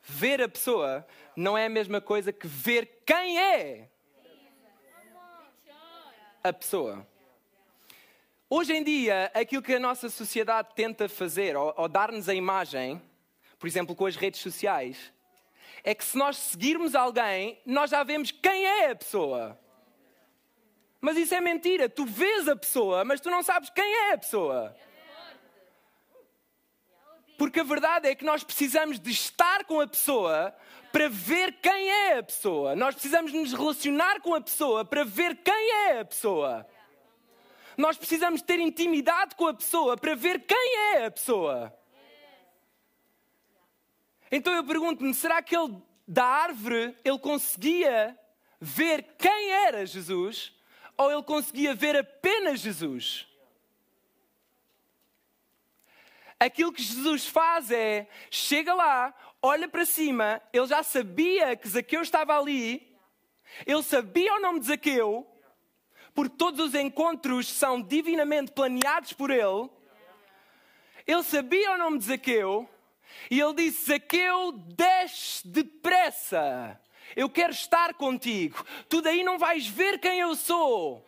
ver 0.02 0.42
a 0.42 0.48
pessoa, 0.48 1.06
não 1.36 1.56
é 1.56 1.66
a 1.66 1.70
mesma 1.70 2.00
coisa 2.00 2.32
que 2.32 2.46
ver 2.46 3.02
quem 3.06 3.40
é 3.40 3.88
a 6.42 6.52
pessoa. 6.52 7.06
Hoje 8.56 8.72
em 8.72 8.84
dia, 8.84 9.32
aquilo 9.34 9.60
que 9.60 9.74
a 9.74 9.80
nossa 9.80 10.08
sociedade 10.08 10.68
tenta 10.76 11.08
fazer, 11.08 11.56
ou, 11.56 11.74
ou 11.76 11.88
dar-nos 11.88 12.28
a 12.28 12.34
imagem, 12.36 13.02
por 13.58 13.66
exemplo, 13.66 13.96
com 13.96 14.06
as 14.06 14.14
redes 14.14 14.40
sociais, 14.40 15.12
é 15.82 15.92
que 15.92 16.04
se 16.04 16.16
nós 16.16 16.36
seguirmos 16.36 16.94
alguém, 16.94 17.60
nós 17.66 17.90
já 17.90 18.04
vemos 18.04 18.30
quem 18.30 18.64
é 18.64 18.92
a 18.92 18.94
pessoa. 18.94 19.58
Mas 21.00 21.16
isso 21.16 21.34
é 21.34 21.40
mentira. 21.40 21.88
Tu 21.88 22.06
vês 22.06 22.46
a 22.46 22.54
pessoa, 22.54 23.04
mas 23.04 23.20
tu 23.20 23.28
não 23.28 23.42
sabes 23.42 23.70
quem 23.70 23.92
é 23.92 24.12
a 24.12 24.18
pessoa. 24.18 24.76
Porque 27.36 27.58
a 27.58 27.64
verdade 27.64 28.08
é 28.08 28.14
que 28.14 28.24
nós 28.24 28.44
precisamos 28.44 29.00
de 29.00 29.10
estar 29.10 29.64
com 29.64 29.80
a 29.80 29.86
pessoa 29.88 30.54
para 30.92 31.08
ver 31.08 31.54
quem 31.60 31.90
é 31.90 32.18
a 32.18 32.22
pessoa. 32.22 32.76
Nós 32.76 32.94
precisamos 32.94 33.32
nos 33.32 33.52
relacionar 33.52 34.20
com 34.20 34.32
a 34.32 34.40
pessoa 34.40 34.84
para 34.84 35.02
ver 35.02 35.38
quem 35.42 35.72
é 35.88 35.98
a 35.98 36.04
pessoa. 36.04 36.64
Nós 37.76 37.96
precisamos 37.96 38.42
ter 38.42 38.58
intimidade 38.58 39.34
com 39.34 39.46
a 39.46 39.54
pessoa 39.54 39.96
para 39.96 40.14
ver 40.14 40.40
quem 40.46 40.76
é 40.94 41.06
a 41.06 41.10
pessoa. 41.10 41.76
Então 44.30 44.52
eu 44.54 44.64
pergunto-me, 44.64 45.12
será 45.14 45.42
que 45.42 45.56
ele 45.56 45.80
da 46.06 46.24
árvore 46.24 46.96
ele 47.04 47.18
conseguia 47.18 48.18
ver 48.60 49.02
quem 49.18 49.50
era 49.50 49.86
Jesus? 49.86 50.54
ou 50.96 51.10
ele 51.10 51.22
conseguia 51.22 51.74
ver 51.74 51.96
apenas 51.96 52.60
Jesus? 52.60 53.26
aquilo 56.38 56.72
que 56.72 56.82
Jesus 56.82 57.26
faz 57.26 57.70
é: 57.70 58.06
chega 58.30 58.74
lá, 58.74 59.14
olha 59.40 59.68
para 59.68 59.86
cima, 59.86 60.42
ele 60.52 60.66
já 60.66 60.82
sabia 60.82 61.56
que 61.56 61.68
Zaqueu 61.68 62.02
estava 62.02 62.38
ali, 62.38 62.94
ele 63.66 63.82
sabia 63.82 64.34
o 64.34 64.40
nome 64.40 64.60
de 64.60 64.66
Zaqueu, 64.66 65.26
porque 66.14 66.36
todos 66.36 66.68
os 66.68 66.74
encontros 66.74 67.48
são 67.48 67.82
divinamente 67.82 68.52
planeados 68.52 69.12
por 69.12 69.30
ele. 69.30 69.68
Ele 71.06 71.22
sabia 71.22 71.72
o 71.72 71.78
nome 71.78 71.98
de 71.98 72.04
Zaqueu 72.04 72.68
e 73.30 73.40
ele 73.40 73.54
disse: 73.54 73.86
Zaqueu, 73.86 74.52
desce 74.52 75.46
depressa. 75.46 76.80
Eu 77.14 77.28
quero 77.28 77.52
estar 77.52 77.94
contigo. 77.94 78.64
Tu 78.88 79.02
daí 79.02 79.22
não 79.22 79.38
vais 79.38 79.66
ver 79.66 79.98
quem 79.98 80.20
eu 80.20 80.34
sou. 80.34 81.04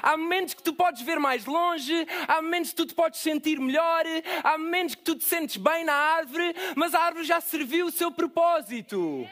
Há 0.00 0.16
momentos 0.16 0.54
que 0.54 0.62
tu 0.62 0.72
podes 0.72 1.02
ver 1.02 1.18
mais 1.18 1.44
longe, 1.44 2.06
há 2.28 2.40
momentos 2.40 2.70
que 2.70 2.76
tu 2.76 2.86
te 2.86 2.94
podes 2.94 3.18
sentir 3.18 3.58
melhor, 3.58 4.04
há 4.44 4.56
momentos 4.56 4.94
que 4.94 5.02
tu 5.02 5.16
te 5.16 5.24
sentes 5.24 5.56
bem 5.56 5.84
na 5.84 5.92
árvore, 5.92 6.54
mas 6.76 6.94
a 6.94 7.00
árvore 7.00 7.24
já 7.24 7.40
serviu 7.40 7.86
o 7.86 7.90
seu 7.90 8.12
propósito. 8.12 9.28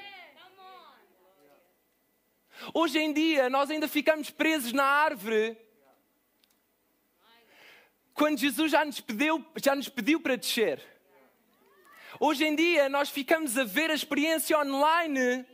Hoje 2.75 2.99
em 2.99 3.13
dia, 3.13 3.49
nós 3.49 3.71
ainda 3.71 3.89
ficamos 3.89 4.31
presos 4.31 4.73
na 4.73 4.85
árvore. 4.85 5.57
Quando 8.15 8.39
Jesus 8.39 8.71
já 8.71 8.85
nos 8.85 9.01
pediu, 9.01 9.45
já 9.63 9.75
nos 9.75 9.89
pediu 9.89 10.21
para 10.21 10.37
descer. 10.37 10.83
Hoje 12.19 12.45
em 12.45 12.55
dia, 12.55 12.89
nós 12.89 13.09
ficamos 13.09 13.57
a 13.57 13.65
ver 13.65 13.91
a 13.91 13.95
experiência 13.95 14.59
online 14.59 15.47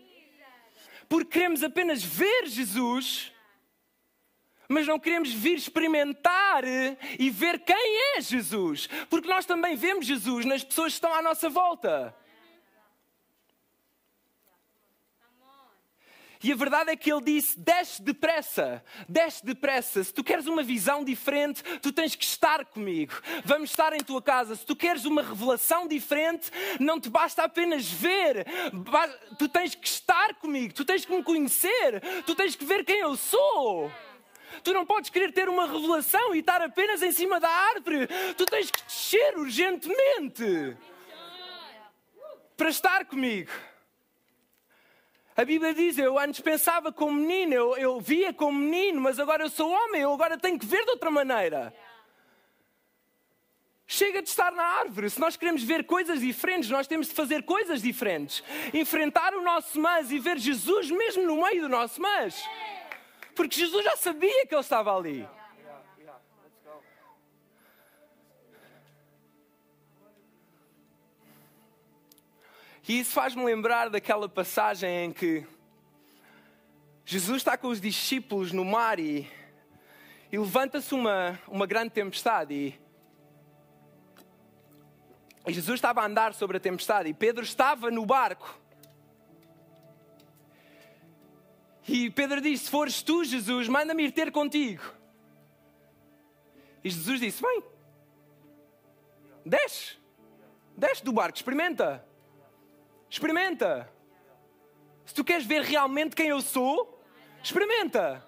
porque 1.09 1.39
queremos 1.39 1.63
apenas 1.63 2.03
ver 2.03 2.47
Jesus 2.47 3.33
mas 4.69 4.87
não 4.87 4.99
queremos 4.99 5.33
vir 5.33 5.57
experimentar 5.57 6.65
e 6.65 7.31
ver 7.31 7.61
quem 7.61 8.17
é 8.17 8.21
Jesus, 8.21 8.89
porque 9.09 9.29
nós 9.29 9.47
também 9.47 9.77
vemos 9.77 10.07
Jesus 10.07 10.45
nas 10.45 10.65
pessoas 10.65 10.93
que 10.93 10.97
estão 10.97 11.15
à 11.15 11.23
nossa 11.23 11.49
volta. 11.49 12.15
E 16.47 16.53
a 16.53 16.55
verdade 16.55 16.93
é 16.93 16.97
que 16.97 17.13
ele 17.13 17.23
disse: 17.23 17.59
desce 17.59 18.01
depressa, 18.01 18.81
desce 19.09 19.45
depressa. 19.45 20.05
Se 20.05 20.15
tu 20.15 20.23
queres 20.23 20.47
uma 20.47 20.63
visão 20.63 21.03
diferente, 21.03 21.61
tu 21.83 21.91
tens 21.91 22.15
que 22.15 22.23
estar 22.23 22.65
comigo. 22.67 23.15
Vamos 23.45 23.71
estar 23.71 23.93
em 23.93 23.99
tua 23.99 24.23
casa. 24.23 24.55
Se 24.55 24.65
tu 24.65 24.77
queres 24.77 25.05
uma 25.05 25.23
revelação 25.23 25.89
diferente, 25.89 26.49
não 26.79 27.01
te 27.01 27.11
basta 27.11 27.43
apenas 27.43 27.91
ver, 27.91 28.47
tu 29.37 29.49
tens 29.49 29.75
que 29.75 29.89
estar 29.89 30.35
comigo, 30.35 30.73
tu 30.73 30.85
tens 30.85 31.05
que 31.05 31.13
me 31.13 31.21
conhecer, 31.25 32.01
tu 32.25 32.33
tens 32.37 32.55
que 32.55 32.65
ver 32.65 32.85
quem 32.85 33.01
eu 33.01 33.17
sou. 33.17 33.91
Tu 34.63 34.73
não 34.73 34.87
podes 34.87 35.11
querer 35.11 35.33
ter 35.33 35.49
uma 35.49 35.67
revelação 35.67 36.33
e 36.33 36.39
estar 36.39 36.63
apenas 36.63 37.03
em 37.03 37.11
cima 37.11 37.41
da 37.41 37.51
árvore. 37.51 38.07
Tu 38.37 38.47
tens 38.47 38.71
que 38.71 38.85
descer 38.85 39.37
urgentemente 39.37 40.77
para 42.57 42.69
estar 42.69 43.05
comigo. 43.05 43.51
A 45.37 45.45
Bíblia 45.45 45.75
diz: 45.75 45.99
Eu 45.99 46.19
antes 46.19 46.41
pensava 46.41 46.91
como 46.91 47.13
menino, 47.13 47.53
eu, 47.53 47.77
eu 47.77 48.01
via 48.01 48.33
como 48.33 48.59
menino, 48.59 49.01
mas 49.01 49.21
agora 49.21 49.45
eu 49.45 49.51
sou 49.51 49.71
homem, 49.71 50.01
eu 50.01 50.13
agora 50.13 50.39
tenho 50.39 50.59
que 50.59 50.65
ver 50.65 50.83
de 50.85 50.91
outra 50.91 51.11
maneira. 51.11 51.75
Chega 53.87 54.21
de 54.21 54.29
estar 54.29 54.51
na 54.51 54.65
árvore. 54.65 55.09
Se 55.11 55.21
nós 55.21 55.37
queremos 55.37 55.63
ver 55.63 55.85
coisas 55.85 56.21
diferentes, 56.21 56.71
nós 56.71 56.89
temos 56.89 57.07
de 57.07 57.15
fazer 57.15 57.45
coisas 57.45 57.83
diferentes. 57.83 58.43
Enfrentar 58.75 59.33
o 59.35 59.43
nosso 59.43 59.79
mas 59.79 60.11
e 60.11 60.19
ver 60.19 60.39
Jesus 60.39 60.91
mesmo 60.91 61.25
no 61.25 61.43
meio 61.43 61.63
do 61.63 61.69
nosso 61.69 62.01
mas. 62.01 62.43
Porque 63.35 63.61
Jesus 63.61 63.85
já 63.85 63.97
sabia 63.97 64.47
que 64.47 64.55
ele 64.55 64.61
estava 64.61 64.97
ali. 64.97 65.29
E 72.89 73.01
isso 73.01 73.11
faz-me 73.11 73.45
lembrar 73.45 73.91
daquela 73.91 74.29
passagem 74.29 75.07
em 75.07 75.13
que 75.13 75.45
Jesus 77.05 77.39
está 77.39 77.59
com 77.59 77.67
os 77.67 77.81
discípulos 77.81 78.53
no 78.53 78.65
mar 78.65 79.01
e, 79.01 79.29
e 80.31 80.39
levanta-se 80.39 80.95
uma, 80.95 81.37
uma 81.49 81.67
grande 81.67 81.91
tempestade. 81.91 82.55
E, 82.55 82.79
e 85.49 85.53
Jesus 85.53 85.79
estava 85.79 86.01
a 86.01 86.07
andar 86.07 86.33
sobre 86.33 86.59
a 86.59 86.61
tempestade 86.61 87.09
e 87.09 87.15
Pedro 87.15 87.43
estava 87.43 87.91
no 87.91 88.07
barco. 88.07 88.57
E 91.89 92.09
Pedro 92.11 92.41
disse: 92.41 92.67
Se 92.67 92.71
fores 92.71 93.03
tu, 93.03 93.25
Jesus, 93.25 93.67
manda-me 93.67 94.05
ir 94.05 94.13
ter 94.13 94.31
contigo. 94.31 94.85
E 96.85 96.91
Jesus 96.91 97.19
disse: 97.19 97.43
Vem, 97.43 97.65
desce, 99.45 99.97
desce 100.77 101.05
do 101.05 101.13
barco, 101.13 101.37
experimenta, 101.37 102.06
experimenta. 103.09 103.91
Se 105.05 105.15
tu 105.15 105.25
queres 105.25 105.47
ver 105.47 105.63
realmente 105.63 106.17
quem 106.17 106.29
eu 106.29 106.41
sou, 106.41 107.03
experimenta, 107.43 108.27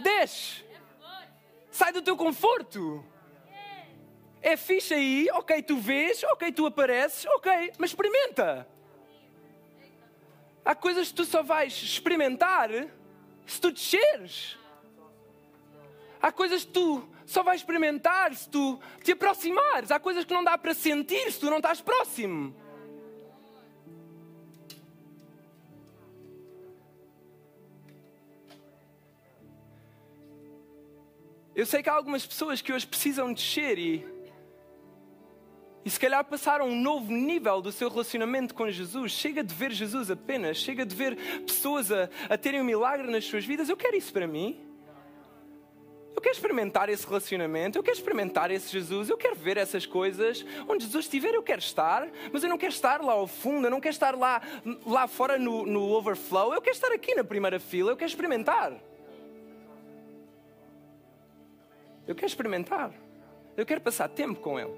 desce, 0.00 0.64
sai 1.70 1.92
do 1.92 2.02
teu 2.02 2.16
conforto. 2.16 3.04
É 4.40 4.56
fixe 4.56 4.92
aí, 4.92 5.28
ok, 5.34 5.62
tu 5.62 5.76
vês, 5.76 6.24
ok, 6.24 6.50
tu 6.50 6.66
apareces, 6.66 7.24
ok, 7.26 7.72
mas 7.78 7.90
experimenta. 7.90 8.66
Há 10.64 10.74
coisas 10.74 11.08
que 11.08 11.14
tu 11.14 11.24
só 11.24 11.42
vais 11.42 11.72
experimentar 11.72 12.70
se 13.46 13.60
tu 13.60 13.70
desceres. 13.70 14.58
Há 16.20 16.30
coisas 16.30 16.64
que 16.64 16.72
tu 16.72 17.08
só 17.26 17.42
vais 17.42 17.60
experimentar 17.60 18.34
se 18.34 18.48
tu 18.48 18.80
te 19.02 19.12
aproximares. 19.12 19.90
Há 19.90 19.98
coisas 19.98 20.24
que 20.24 20.32
não 20.32 20.44
dá 20.44 20.56
para 20.56 20.74
sentir 20.74 21.30
se 21.32 21.40
tu 21.40 21.50
não 21.50 21.56
estás 21.56 21.80
próximo. 21.80 22.54
Eu 31.54 31.66
sei 31.66 31.82
que 31.82 31.88
há 31.88 31.92
algumas 31.92 32.26
pessoas 32.26 32.62
que 32.62 32.72
hoje 32.72 32.86
precisam 32.86 33.32
descer 33.32 33.78
e 33.78 34.12
e 35.84 35.90
se 35.90 35.98
calhar 35.98 36.24
passaram 36.24 36.68
um 36.68 36.80
novo 36.80 37.12
nível 37.12 37.60
do 37.60 37.72
seu 37.72 37.88
relacionamento 37.88 38.54
com 38.54 38.70
Jesus. 38.70 39.10
Chega 39.12 39.42
de 39.42 39.52
ver 39.52 39.72
Jesus 39.72 40.10
apenas, 40.10 40.56
chega 40.58 40.86
de 40.86 40.94
ver 40.94 41.16
pessoas 41.44 41.90
a, 41.90 42.08
a 42.28 42.38
terem 42.38 42.60
um 42.60 42.64
milagre 42.64 43.10
nas 43.10 43.24
suas 43.24 43.44
vidas. 43.44 43.68
Eu 43.68 43.76
quero 43.76 43.96
isso 43.96 44.12
para 44.12 44.26
mim. 44.26 44.60
Eu 46.14 46.20
quero 46.20 46.36
experimentar 46.36 46.88
esse 46.88 47.04
relacionamento, 47.04 47.78
eu 47.78 47.82
quero 47.82 47.96
experimentar 47.96 48.50
esse 48.50 48.70
Jesus, 48.70 49.08
eu 49.08 49.16
quero 49.16 49.34
ver 49.34 49.56
essas 49.56 49.84
coisas. 49.84 50.44
Onde 50.68 50.84
Jesus 50.84 51.06
estiver, 51.06 51.34
eu 51.34 51.42
quero 51.42 51.60
estar, 51.60 52.08
mas 52.30 52.44
eu 52.44 52.48
não 52.48 52.58
quero 52.58 52.72
estar 52.72 53.00
lá 53.02 53.14
ao 53.14 53.26
fundo, 53.26 53.66
eu 53.66 53.70
não 53.70 53.80
quero 53.80 53.94
estar 53.94 54.14
lá, 54.14 54.40
lá 54.86 55.08
fora 55.08 55.36
no, 55.38 55.66
no 55.66 55.90
overflow, 55.90 56.54
eu 56.54 56.60
quero 56.60 56.76
estar 56.76 56.92
aqui 56.92 57.14
na 57.14 57.24
primeira 57.24 57.58
fila, 57.58 57.90
eu 57.90 57.96
quero 57.96 58.10
experimentar. 58.10 58.78
Eu 62.06 62.14
quero 62.14 62.26
experimentar. 62.26 62.92
Eu 63.56 63.66
quero 63.66 63.80
passar 63.80 64.08
tempo 64.08 64.40
com 64.40 64.58
Ele. 64.58 64.74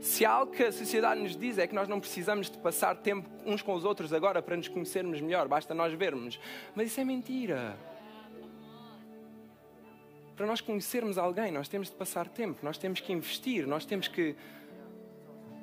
Se 0.00 0.24
há 0.24 0.32
algo 0.32 0.52
que 0.52 0.64
a 0.64 0.72
sociedade 0.72 1.20
nos 1.20 1.36
diz 1.36 1.58
é 1.58 1.66
que 1.66 1.74
nós 1.74 1.88
não 1.88 2.00
precisamos 2.00 2.50
de 2.50 2.58
passar 2.58 2.96
tempo 2.96 3.28
uns 3.46 3.62
com 3.62 3.72
os 3.72 3.84
outros 3.84 4.12
agora 4.12 4.42
para 4.42 4.56
nos 4.56 4.66
conhecermos 4.66 5.20
melhor, 5.20 5.46
basta 5.46 5.72
nós 5.72 5.92
vermos. 5.92 6.40
Mas 6.74 6.88
isso 6.88 7.00
é 7.00 7.04
mentira. 7.04 7.78
Para 10.34 10.46
nós 10.46 10.60
conhecermos 10.60 11.18
alguém, 11.18 11.52
nós 11.52 11.68
temos 11.68 11.88
de 11.88 11.94
passar 11.94 12.28
tempo, 12.28 12.58
nós 12.64 12.78
temos 12.78 12.98
que 12.98 13.12
investir, 13.12 13.64
nós 13.64 13.84
temos 13.84 14.08
que 14.08 14.34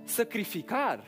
sacrificar. 0.05 1.03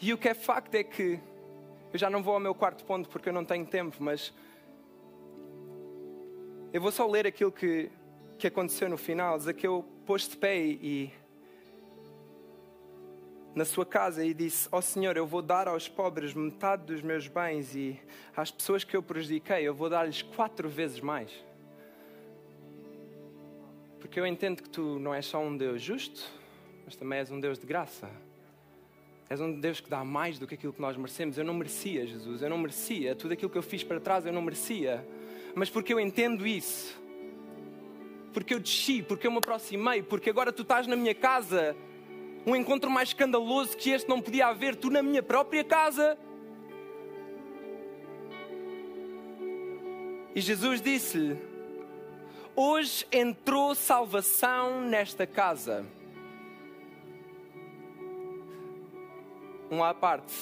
E 0.00 0.12
o 0.12 0.18
que 0.18 0.28
é 0.28 0.34
facto 0.34 0.74
é 0.76 0.84
que 0.84 1.18
eu 1.92 1.98
já 1.98 2.08
não 2.08 2.22
vou 2.22 2.34
ao 2.34 2.40
meu 2.40 2.54
quarto 2.54 2.84
ponto 2.84 3.08
porque 3.08 3.28
eu 3.28 3.32
não 3.32 3.44
tenho 3.44 3.66
tempo, 3.66 3.96
mas 4.00 4.32
eu 6.72 6.80
vou 6.80 6.90
só 6.90 7.06
ler 7.06 7.26
aquilo 7.26 7.52
que, 7.52 7.90
que 8.38 8.46
aconteceu 8.46 8.88
no 8.88 8.96
final. 8.96 9.38
Zaqueu 9.38 9.84
pôs 10.06 10.26
de 10.26 10.36
pé 10.36 10.58
e, 10.58 11.12
na 13.54 13.64
sua 13.64 13.84
casa 13.84 14.24
e 14.24 14.32
disse: 14.32 14.68
Ó 14.72 14.78
oh 14.78 14.82
Senhor, 14.82 15.16
eu 15.16 15.26
vou 15.26 15.42
dar 15.42 15.68
aos 15.68 15.88
pobres 15.88 16.32
metade 16.32 16.84
dos 16.84 17.02
meus 17.02 17.28
bens 17.28 17.74
e 17.74 18.00
às 18.34 18.50
pessoas 18.50 18.84
que 18.84 18.96
eu 18.96 19.02
prejudiquei, 19.02 19.62
eu 19.62 19.74
vou 19.74 19.90
dar-lhes 19.90 20.22
quatro 20.22 20.68
vezes 20.68 21.00
mais. 21.00 21.30
Porque 24.00 24.18
eu 24.18 24.26
entendo 24.26 24.62
que 24.62 24.70
tu 24.70 24.98
não 24.98 25.14
és 25.14 25.26
só 25.26 25.38
um 25.40 25.56
Deus 25.56 25.80
justo, 25.80 26.28
mas 26.84 26.96
também 26.96 27.18
és 27.18 27.30
um 27.30 27.38
Deus 27.38 27.58
de 27.58 27.66
graça. 27.66 28.10
És 29.32 29.40
um 29.40 29.58
Deus 29.58 29.80
que 29.80 29.88
dá 29.88 30.04
mais 30.04 30.38
do 30.38 30.46
que 30.46 30.54
aquilo 30.54 30.72
que 30.72 30.80
nós 30.80 30.96
merecemos. 30.96 31.38
Eu 31.38 31.44
não 31.44 31.54
merecia, 31.54 32.06
Jesus, 32.06 32.42
eu 32.42 32.50
não 32.50 32.58
merecia. 32.58 33.16
Tudo 33.16 33.32
aquilo 33.32 33.50
que 33.50 33.58
eu 33.58 33.62
fiz 33.62 33.82
para 33.82 33.98
trás, 33.98 34.26
eu 34.26 34.32
não 34.32 34.42
merecia 34.42 35.04
mas 35.54 35.68
porque 35.68 35.92
eu 35.92 36.00
entendo 36.00 36.46
isso. 36.46 37.00
Porque 38.32 38.54
eu 38.54 38.60
desci, 38.60 39.02
porque 39.02 39.26
eu 39.26 39.30
me 39.30 39.38
aproximei, 39.38 40.02
porque 40.02 40.30
agora 40.30 40.52
tu 40.52 40.62
estás 40.62 40.86
na 40.86 40.96
minha 40.96 41.14
casa. 41.14 41.76
Um 42.46 42.56
encontro 42.56 42.90
mais 42.90 43.10
escandaloso 43.10 43.76
que 43.76 43.90
este 43.90 44.08
não 44.08 44.20
podia 44.20 44.46
haver, 44.46 44.74
tu 44.74 44.90
na 44.90 45.02
minha 45.02 45.22
própria 45.22 45.62
casa. 45.62 46.18
E 50.34 50.40
Jesus 50.40 50.80
disse-lhe: 50.80 51.38
Hoje 52.56 53.06
entrou 53.12 53.74
salvação 53.74 54.80
nesta 54.80 55.26
casa. 55.26 55.84
Um 59.72 59.82
à 59.82 59.94
parte. 59.94 60.34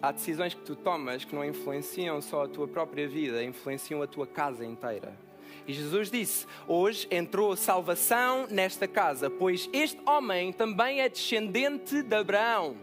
Há 0.00 0.10
decisões 0.10 0.54
que 0.54 0.62
tu 0.62 0.74
tomas 0.74 1.22
que 1.22 1.34
não 1.34 1.44
influenciam 1.44 2.22
só 2.22 2.44
a 2.44 2.48
tua 2.48 2.66
própria 2.66 3.06
vida, 3.06 3.44
influenciam 3.44 4.00
a 4.00 4.06
tua 4.06 4.26
casa 4.26 4.64
inteira. 4.64 5.14
E 5.68 5.74
Jesus 5.74 6.10
disse: 6.10 6.46
Hoje 6.66 7.06
entrou 7.10 7.54
salvação 7.54 8.46
nesta 8.48 8.88
casa, 8.88 9.28
pois 9.28 9.68
este 9.70 10.00
homem 10.08 10.50
também 10.50 11.02
é 11.02 11.10
descendente 11.10 12.02
de 12.02 12.16
Abraão. 12.16 12.74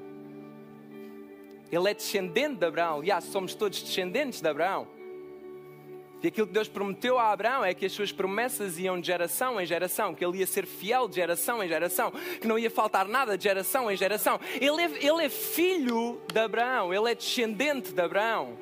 Ele 1.71 1.89
é 1.89 1.95
descendente 1.95 2.57
de 2.57 2.65
Abraão. 2.67 2.99
Aliás, 2.99 3.23
somos 3.23 3.55
todos 3.55 3.81
descendentes 3.81 4.39
de 4.39 4.47
Abraão. 4.47 4.87
E 6.23 6.29
aquilo 6.29 6.47
que 6.47 6.53
Deus 6.53 6.69
prometeu 6.69 7.19
a 7.19 7.33
Abraão 7.33 7.65
é 7.65 7.73
que 7.73 7.85
as 7.85 7.91
suas 7.91 8.13
promessas 8.13 8.79
iam 8.79 8.97
de 8.99 9.05
geração 9.05 9.59
em 9.59 9.65
geração, 9.65 10.15
que 10.15 10.23
ele 10.23 10.37
ia 10.37 10.47
ser 10.47 10.65
fiel 10.65 11.05
de 11.05 11.15
geração 11.15 11.61
em 11.61 11.67
geração, 11.67 12.13
que 12.39 12.47
não 12.47 12.57
ia 12.57 12.71
faltar 12.71 13.05
nada 13.09 13.37
de 13.37 13.43
geração 13.43 13.91
em 13.91 13.97
geração. 13.97 14.39
Ele 14.61 14.81
é, 14.81 15.05
ele 15.05 15.25
é 15.25 15.27
filho 15.27 16.21
de 16.31 16.39
Abraão, 16.39 16.93
ele 16.93 17.11
é 17.11 17.13
descendente 17.15 17.91
de 17.91 18.01
Abraão. 18.01 18.57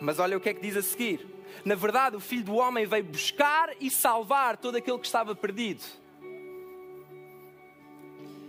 Mas 0.00 0.18
olha 0.18 0.38
o 0.38 0.40
que 0.40 0.48
é 0.48 0.54
que 0.54 0.62
diz 0.62 0.78
a 0.78 0.82
seguir. 0.82 1.26
Na 1.62 1.74
verdade, 1.74 2.16
o 2.16 2.20
filho 2.20 2.44
do 2.44 2.54
homem 2.54 2.86
veio 2.86 3.04
buscar 3.04 3.74
e 3.78 3.90
salvar 3.90 4.56
todo 4.56 4.76
aquele 4.76 4.98
que 4.98 5.06
estava 5.06 5.34
perdido. 5.34 5.84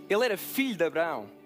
Ele 0.08 0.24
era 0.24 0.38
filho 0.38 0.76
de 0.76 0.84
Abraão 0.84 1.39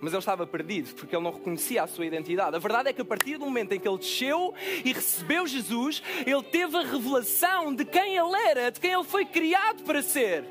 mas 0.00 0.12
ele 0.12 0.20
estava 0.20 0.46
perdido 0.46 0.94
porque 0.94 1.14
ele 1.14 1.24
não 1.24 1.32
reconhecia 1.32 1.82
a 1.82 1.86
sua 1.86 2.06
identidade. 2.06 2.56
A 2.56 2.58
verdade 2.58 2.88
é 2.88 2.92
que 2.92 3.02
a 3.02 3.04
partir 3.04 3.36
do 3.36 3.44
momento 3.44 3.72
em 3.72 3.80
que 3.80 3.86
ele 3.86 3.98
desceu 3.98 4.54
e 4.84 4.92
recebeu 4.92 5.46
Jesus, 5.46 6.02
ele 6.26 6.42
teve 6.42 6.76
a 6.76 6.82
revelação 6.82 7.74
de 7.74 7.84
quem 7.84 8.16
ele 8.16 8.36
era, 8.48 8.70
de 8.70 8.80
quem 8.80 8.92
ele 8.92 9.04
foi 9.04 9.24
criado 9.24 9.82
para 9.82 10.02
ser, 10.02 10.44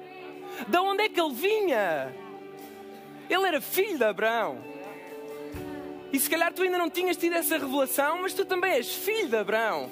de 0.68 0.78
onde 0.78 1.04
é 1.04 1.10
que 1.10 1.20
ele 1.20 1.34
vinha. 1.34 2.16
Ele 3.30 3.46
era 3.46 3.62
filho 3.62 3.98
de 3.98 4.04
Abraão. 4.04 4.58
E 6.12 6.20
se 6.20 6.30
calhar 6.30 6.52
tu 6.52 6.64
ainda 6.64 6.78
não 6.78 6.90
tinhas 6.90 7.18
tido 7.18 7.34
essa 7.34 7.58
revelação, 7.58 8.22
mas 8.22 8.34
tu 8.34 8.44
também 8.44 8.74
és 8.74 8.94
filho 8.94 9.30
de 9.30 9.36
Abraão. 9.36 9.90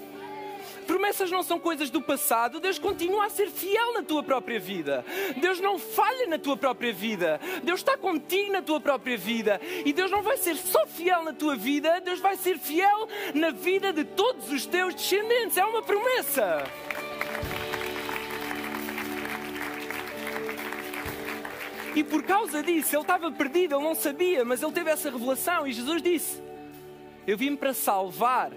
Promessas 0.86 1.32
não 1.32 1.44
são 1.44 1.60
coisas 1.60 1.90
do 1.90 2.02
passado. 2.02 2.60
Deus 2.60 2.80
continua 2.80 3.26
a 3.26 3.30
ser 3.30 3.50
fiel 3.50 3.94
na 3.94 4.04
tua 4.04 4.24
própria 4.24 4.60
vida. 4.60 5.06
Deus 5.38 5.60
não 5.60 5.78
falha 5.78 6.28
na 6.28 6.38
tua 6.38 6.58
própria 6.58 6.94
vida. 6.94 7.40
Deus 7.64 7.80
está 7.80 7.98
contigo 7.98 8.52
na 8.52 8.62
tua 8.62 8.80
própria 8.80 9.18
vida. 9.18 9.60
E 9.86 9.94
Deus 9.94 10.12
não 10.12 10.22
vai 10.22 10.38
ser 10.38 10.56
só 10.56 10.86
fiel 10.88 11.24
na 11.24 11.34
tua 11.34 11.56
vida, 11.56 12.00
Deus 12.00 12.20
vai 12.20 12.36
ser 12.36 12.58
fiel 12.58 13.08
na 13.34 13.52
vida 13.52 13.92
de 13.92 14.04
todos 14.04 14.52
os 14.52 14.66
teus 14.66 14.94
descendentes. 14.94 15.58
É 15.58 15.66
uma 15.66 15.82
promessa. 15.82 16.64
E 21.96 22.04
por 22.04 22.22
causa 22.22 22.62
disso, 22.62 22.96
ele 22.96 23.02
estava 23.02 23.32
perdido, 23.32 23.76
ele 23.76 23.84
não 23.84 23.96
sabia, 23.96 24.46
mas 24.46 24.62
ele 24.62 24.72
teve 24.72 24.92
essa 24.92 25.10
revelação. 25.10 25.66
E 25.66 25.74
Jesus 25.74 26.00
disse: 26.00 26.40
Eu 27.26 27.36
vim 27.36 27.56
para 27.56 27.74
salvar 27.74 28.52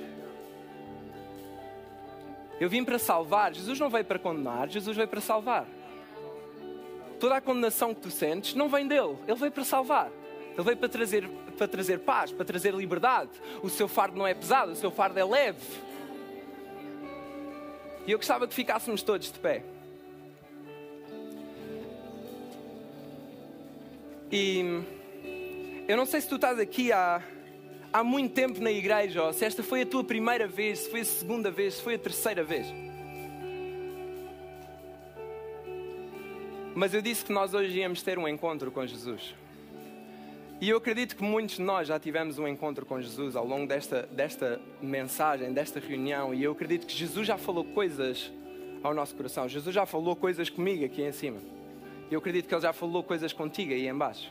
eu 2.61 2.69
vim 2.69 2.85
para 2.85 2.99
salvar. 2.99 3.55
Jesus 3.55 3.81
não 3.81 3.89
veio 3.89 4.05
para 4.05 4.19
condenar, 4.19 4.69
Jesus 4.69 4.95
veio 4.95 5.09
para 5.09 5.21
salvar. 5.21 5.67
Toda 7.19 7.37
a 7.37 7.41
condenação 7.41 7.95
que 7.95 8.03
tu 8.03 8.11
sentes 8.11 8.55
não 8.55 8.69
vem 8.69 8.87
dele, 8.87 9.17
ele 9.27 9.37
veio 9.37 9.51
para 9.51 9.65
salvar. 9.65 10.11
Ele 10.53 10.63
veio 10.63 10.77
para 10.77 10.89
trazer, 10.89 11.29
para 11.57 11.67
trazer 11.67 12.01
paz, 12.01 12.31
para 12.31 12.45
trazer 12.45 12.75
liberdade. 12.75 13.31
O 13.63 13.71
seu 13.71 13.89
fardo 13.89 14.19
não 14.19 14.27
é 14.27 14.35
pesado, 14.35 14.73
o 14.73 14.77
seu 14.77 14.91
fardo 14.91 15.19
é 15.19 15.25
leve. 15.25 15.59
E 18.07 18.13
eu 18.13 18.19
gostava 18.19 18.47
que 18.47 18.55
ficássemos 18.55 19.03
todos 19.03 19.33
de 19.33 19.39
pé. 19.39 19.63
E 24.31 24.83
eu 25.89 25.97
não 25.97 26.07
sei 26.07 26.21
se 26.21 26.29
tu 26.29 26.37
estás 26.37 26.59
aqui 26.59 26.93
há 26.93 27.23
há 27.93 28.05
muito 28.05 28.33
tempo 28.33 28.61
na 28.61 28.71
igreja, 28.71 29.23
ou 29.23 29.33
se 29.33 29.45
esta 29.45 29.63
foi 29.63 29.83
a 29.83 29.87
tua 29.87 30.05
primeira 30.05 30.47
vez, 30.47 30.81
se 30.81 30.91
foi 30.91 31.01
a 31.01 31.05
segunda 31.05 31.51
vez, 31.51 31.75
se 31.75 31.83
foi 31.83 31.95
a 31.95 31.99
terceira 31.99 32.45
vez. 32.45 32.67
Mas 36.75 36.95
eu 36.95 37.03
disse 37.03 37.25
que 37.25 37.33
nós 37.33 37.53
hoje 37.53 37.79
íamos 37.79 38.03
ter 38.03 38.19
um 38.19 38.29
encontro 38.29 38.71
com 38.71 38.87
Jesus. 38.87 39.35
E 40.61 40.69
eu 40.69 40.77
acredito 40.77 41.17
que 41.17 41.23
muitos 41.23 41.57
de 41.57 41.63
nós 41.63 41.89
já 41.89 41.99
tivemos 41.99 42.39
um 42.39 42.47
encontro 42.47 42.85
com 42.85 43.01
Jesus 43.01 43.35
ao 43.35 43.47
longo 43.47 43.67
desta, 43.67 44.03
desta 44.13 44.61
mensagem, 44.81 45.53
desta 45.53 45.81
reunião. 45.81 46.35
E 46.35 46.45
eu 46.45 46.53
acredito 46.53 46.87
que 46.87 46.95
Jesus 46.95 47.27
já 47.27 47.39
falou 47.39 47.65
coisas 47.65 48.31
ao 48.83 48.93
nosso 48.93 49.15
coração. 49.15 49.49
Jesus 49.49 49.75
já 49.75 49.87
falou 49.87 50.15
coisas 50.15 50.51
comigo 50.51 50.85
aqui 50.85 51.03
em 51.03 51.13
cima. 51.13 51.39
E 52.11 52.15
eu 52.15 52.19
acredito 52.19 52.47
que 52.47 52.55
Ele 52.55 52.61
já 52.61 52.75
falou 52.75 53.03
coisas 53.03 53.33
contigo 53.33 53.73
aí 53.73 53.89
embaixo. 53.89 54.31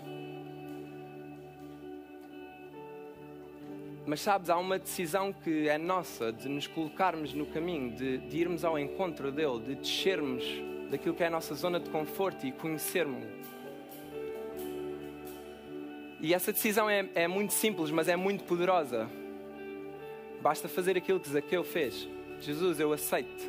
Mas 4.10 4.22
sabes, 4.22 4.50
há 4.50 4.58
uma 4.58 4.80
decisão 4.80 5.32
que 5.32 5.70
é 5.70 5.78
nossa 5.78 6.34
de 6.34 6.50
nos 6.50 6.66
colocarmos 6.66 7.32
no 7.32 7.46
caminho, 7.46 7.92
de, 7.92 8.18
de 8.18 8.38
irmos 8.40 8.66
ao 8.66 8.80
encontro 8.80 9.32
dele, 9.32 9.60
de 9.60 9.76
descermos 9.76 10.44
daquilo 10.90 11.14
que 11.14 11.22
é 11.22 11.28
a 11.28 11.30
nossa 11.30 11.54
zona 11.54 11.80
de 11.80 11.92
conforto 11.92 12.44
e 12.44 12.52
conhecermos-lo. 12.52 13.30
E 16.20 16.34
essa 16.34 16.52
decisão 16.52 16.90
é, 16.90 17.08
é 17.14 17.28
muito 17.28 17.54
simples, 17.54 17.92
mas 17.92 18.08
é 18.08 18.16
muito 18.16 18.46
poderosa. 18.46 19.08
Basta 20.42 20.68
fazer 20.68 20.98
aquilo 20.98 21.20
que 21.20 21.30
Zaqueu 21.30 21.64
fez. 21.64 22.10
Jesus, 22.42 22.80
eu 22.80 22.92
aceito. 22.92 23.48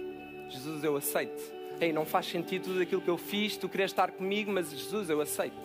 Jesus, 0.51 0.85
eu 0.85 0.95
aceito. 0.95 1.41
Ei, 1.81 1.91
não 1.91 2.05
faz 2.05 2.27
sentido 2.27 2.65
tudo 2.65 2.83
aquilo 2.83 3.01
que 3.01 3.09
eu 3.09 3.17
fiz, 3.17 3.57
tu 3.57 3.67
queres 3.67 3.93
estar 3.93 4.11
comigo, 4.11 4.53
mas 4.53 4.71
Jesus, 4.71 5.09
eu 5.09 5.23
aceito. 5.23 5.57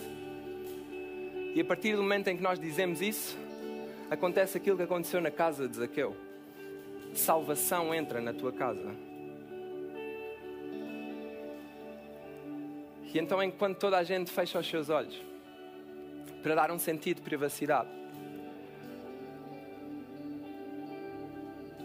E 1.54 1.60
a 1.60 1.66
partir 1.66 1.98
do 1.98 2.02
momento 2.02 2.30
em 2.30 2.38
que 2.38 2.42
nós 2.42 2.58
dizemos 2.58 3.02
isso, 3.02 3.38
acontece 4.10 4.58
aquilo 4.58 4.78
que 4.78 4.84
aconteceu 4.84 5.22
na 5.22 5.32
casa 5.32 5.68
de 5.68 5.78
Zaqueu. 5.78 6.16
Salvação 7.14 7.94
entra 7.94 8.20
na 8.22 8.34
tua 8.34 8.52
casa. 8.52 8.94
E 13.14 13.18
então, 13.18 13.42
enquanto 13.42 13.78
toda 13.78 13.98
a 13.98 14.04
gente 14.04 14.30
fecha 14.30 14.60
os 14.60 14.68
seus 14.68 14.90
olhos, 14.90 15.22
para 16.44 16.54
dar 16.54 16.70
um 16.70 16.78
sentido 16.78 17.18
de 17.18 17.22
privacidade, 17.22 17.90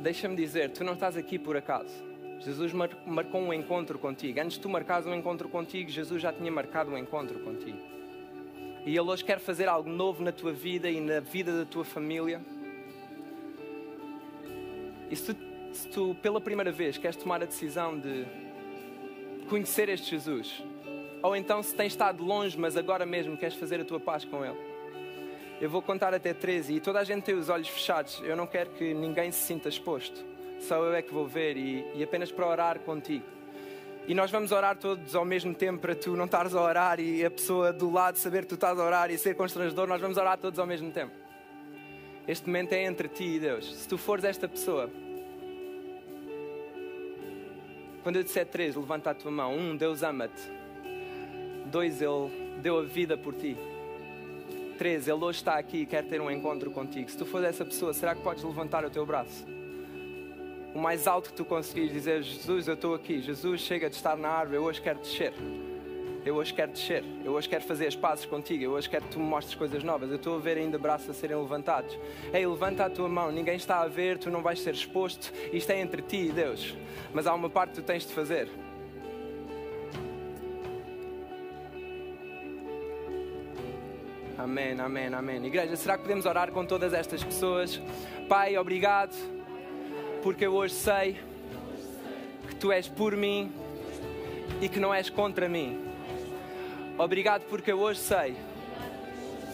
deixa-me 0.00 0.34
dizer: 0.34 0.70
tu 0.70 0.82
não 0.82 0.94
estás 0.94 1.16
aqui 1.16 1.38
por 1.38 1.56
acaso. 1.56 1.94
Jesus 2.40 2.72
marcou 2.72 3.40
um 3.40 3.52
encontro 3.52 3.98
contigo. 3.98 4.40
Antes 4.40 4.56
de 4.56 4.60
tu 4.60 4.68
marcares 4.68 5.06
um 5.06 5.14
encontro 5.14 5.48
contigo, 5.48 5.88
Jesus 5.88 6.20
já 6.20 6.32
tinha 6.32 6.50
marcado 6.50 6.90
um 6.90 6.98
encontro 6.98 7.38
contigo. 7.40 7.99
E 8.84 8.90
Ele 8.90 9.00
hoje 9.00 9.24
quer 9.24 9.38
fazer 9.38 9.68
algo 9.68 9.90
novo 9.90 10.22
na 10.22 10.32
tua 10.32 10.52
vida 10.52 10.90
e 10.90 11.00
na 11.00 11.20
vida 11.20 11.56
da 11.58 11.64
tua 11.64 11.84
família. 11.84 12.40
E 15.10 15.16
se 15.16 15.34
tu, 15.34 15.40
se 15.72 15.88
tu 15.88 16.16
pela 16.22 16.40
primeira 16.40 16.72
vez 16.72 16.96
queres 16.96 17.16
tomar 17.16 17.42
a 17.42 17.46
decisão 17.46 17.98
de 17.98 18.24
conhecer 19.48 19.88
este 19.88 20.10
Jesus, 20.10 20.62
ou 21.22 21.36
então 21.36 21.62
se 21.62 21.74
tens 21.74 21.92
estado 21.92 22.24
longe, 22.24 22.58
mas 22.58 22.76
agora 22.76 23.04
mesmo 23.04 23.36
queres 23.36 23.54
fazer 23.56 23.80
a 23.80 23.84
tua 23.84 24.00
paz 24.00 24.24
com 24.24 24.44
Ele, 24.44 24.56
eu 25.60 25.68
vou 25.68 25.82
contar 25.82 26.14
até 26.14 26.32
13 26.32 26.76
e 26.76 26.80
toda 26.80 26.98
a 27.00 27.04
gente 27.04 27.24
tem 27.24 27.34
os 27.34 27.50
olhos 27.50 27.68
fechados. 27.68 28.22
Eu 28.24 28.34
não 28.34 28.46
quero 28.46 28.70
que 28.70 28.94
ninguém 28.94 29.30
se 29.30 29.42
sinta 29.46 29.68
exposto. 29.68 30.24
Só 30.58 30.76
eu 30.76 30.94
é 30.94 31.02
que 31.02 31.12
vou 31.12 31.26
ver 31.26 31.56
e, 31.56 31.84
e 31.94 32.02
apenas 32.02 32.32
para 32.32 32.46
orar 32.46 32.80
contigo. 32.80 33.24
E 34.10 34.14
nós 34.14 34.28
vamos 34.28 34.50
orar 34.50 34.76
todos 34.76 35.14
ao 35.14 35.24
mesmo 35.24 35.54
tempo 35.54 35.78
para 35.78 35.94
tu 35.94 36.16
não 36.16 36.24
estares 36.24 36.52
a 36.52 36.60
orar 36.60 36.98
e 36.98 37.24
a 37.24 37.30
pessoa 37.30 37.72
do 37.72 37.88
lado 37.88 38.18
saber 38.18 38.42
que 38.42 38.48
tu 38.48 38.54
estás 38.56 38.76
a 38.76 38.84
orar 38.84 39.08
e 39.08 39.16
ser 39.16 39.36
constrangedor. 39.36 39.86
Nós 39.86 40.00
vamos 40.00 40.16
orar 40.16 40.36
todos 40.36 40.58
ao 40.58 40.66
mesmo 40.66 40.90
tempo. 40.90 41.12
Este 42.26 42.44
momento 42.48 42.72
é 42.72 42.82
entre 42.82 43.06
ti 43.06 43.36
e 43.36 43.38
Deus. 43.38 43.72
Se 43.72 43.88
tu 43.88 43.96
fores 43.96 44.24
esta 44.24 44.48
pessoa, 44.48 44.90
quando 48.02 48.16
eu 48.16 48.24
disser 48.24 48.46
três, 48.46 48.74
levanta 48.74 49.10
a 49.10 49.14
tua 49.14 49.30
mão. 49.30 49.56
Um, 49.56 49.76
Deus 49.76 50.02
ama-te. 50.02 50.42
Dois, 51.66 52.02
Ele 52.02 52.58
deu 52.60 52.80
a 52.80 52.82
vida 52.82 53.16
por 53.16 53.32
ti. 53.32 53.56
Três, 54.76 55.06
Ele 55.06 55.24
hoje 55.24 55.38
está 55.38 55.56
aqui 55.56 55.82
e 55.82 55.86
quer 55.86 56.02
ter 56.02 56.20
um 56.20 56.28
encontro 56.28 56.72
contigo. 56.72 57.08
Se 57.08 57.16
tu 57.16 57.24
fores 57.24 57.48
essa 57.48 57.64
pessoa, 57.64 57.94
será 57.94 58.16
que 58.16 58.22
podes 58.22 58.42
levantar 58.42 58.84
o 58.84 58.90
teu 58.90 59.06
braço? 59.06 59.59
O 60.74 60.78
mais 60.78 61.06
alto 61.06 61.30
que 61.30 61.36
tu 61.36 61.44
conseguires 61.44 61.92
dizer: 61.92 62.22
Jesus, 62.22 62.68
eu 62.68 62.74
estou 62.74 62.94
aqui. 62.94 63.20
Jesus, 63.20 63.60
chega 63.60 63.88
de 63.88 63.96
estar 63.96 64.16
na 64.16 64.28
árvore. 64.28 64.56
Eu 64.56 64.64
hoje 64.64 64.80
quero 64.80 64.98
descer. 64.98 65.32
Eu 66.24 66.36
hoje 66.36 66.52
quero 66.52 66.70
descer. 66.70 67.02
Eu 67.24 67.32
hoje 67.32 67.48
quero 67.48 67.64
fazer 67.64 67.86
as 67.86 67.96
pazes 67.96 68.26
contigo. 68.26 68.62
Eu 68.62 68.72
hoje 68.72 68.88
quero 68.88 69.04
que 69.04 69.12
tu 69.12 69.18
me 69.18 69.24
mostres 69.24 69.54
coisas 69.54 69.82
novas. 69.82 70.10
Eu 70.10 70.16
estou 70.16 70.36
a 70.36 70.38
ver 70.38 70.58
ainda 70.58 70.78
braços 70.78 71.08
a 71.08 71.14
serem 71.14 71.36
levantados. 71.36 71.98
Ei, 72.32 72.46
levanta 72.46 72.84
a 72.84 72.90
tua 72.90 73.08
mão. 73.08 73.32
Ninguém 73.32 73.56
está 73.56 73.80
a 73.80 73.88
ver. 73.88 74.18
Tu 74.18 74.30
não 74.30 74.42
vais 74.42 74.60
ser 74.60 74.74
exposto. 74.74 75.32
Isto 75.52 75.70
é 75.70 75.80
entre 75.80 76.02
ti 76.02 76.28
e 76.28 76.32
Deus. 76.32 76.76
Mas 77.12 77.26
há 77.26 77.34
uma 77.34 77.48
parte 77.48 77.70
que 77.70 77.80
tu 77.80 77.84
tens 77.84 78.06
de 78.06 78.12
fazer. 78.12 78.48
Amém, 84.36 84.78
amém, 84.80 85.06
amém. 85.06 85.46
Igreja, 85.46 85.76
será 85.76 85.96
que 85.96 86.02
podemos 86.02 86.24
orar 86.24 86.50
com 86.50 86.64
todas 86.64 86.94
estas 86.94 87.22
pessoas? 87.22 87.80
Pai, 88.28 88.56
obrigado 88.56 89.14
porque 90.22 90.46
eu 90.46 90.54
hoje 90.54 90.74
sei 90.74 91.18
que 92.48 92.54
tu 92.56 92.70
és 92.70 92.86
por 92.88 93.16
mim 93.16 93.50
e 94.60 94.68
que 94.68 94.78
não 94.78 94.92
és 94.92 95.08
contra 95.08 95.48
mim. 95.48 95.78
Obrigado 96.98 97.42
porque 97.48 97.72
eu 97.72 97.80
hoje 97.80 98.00
sei 98.00 98.36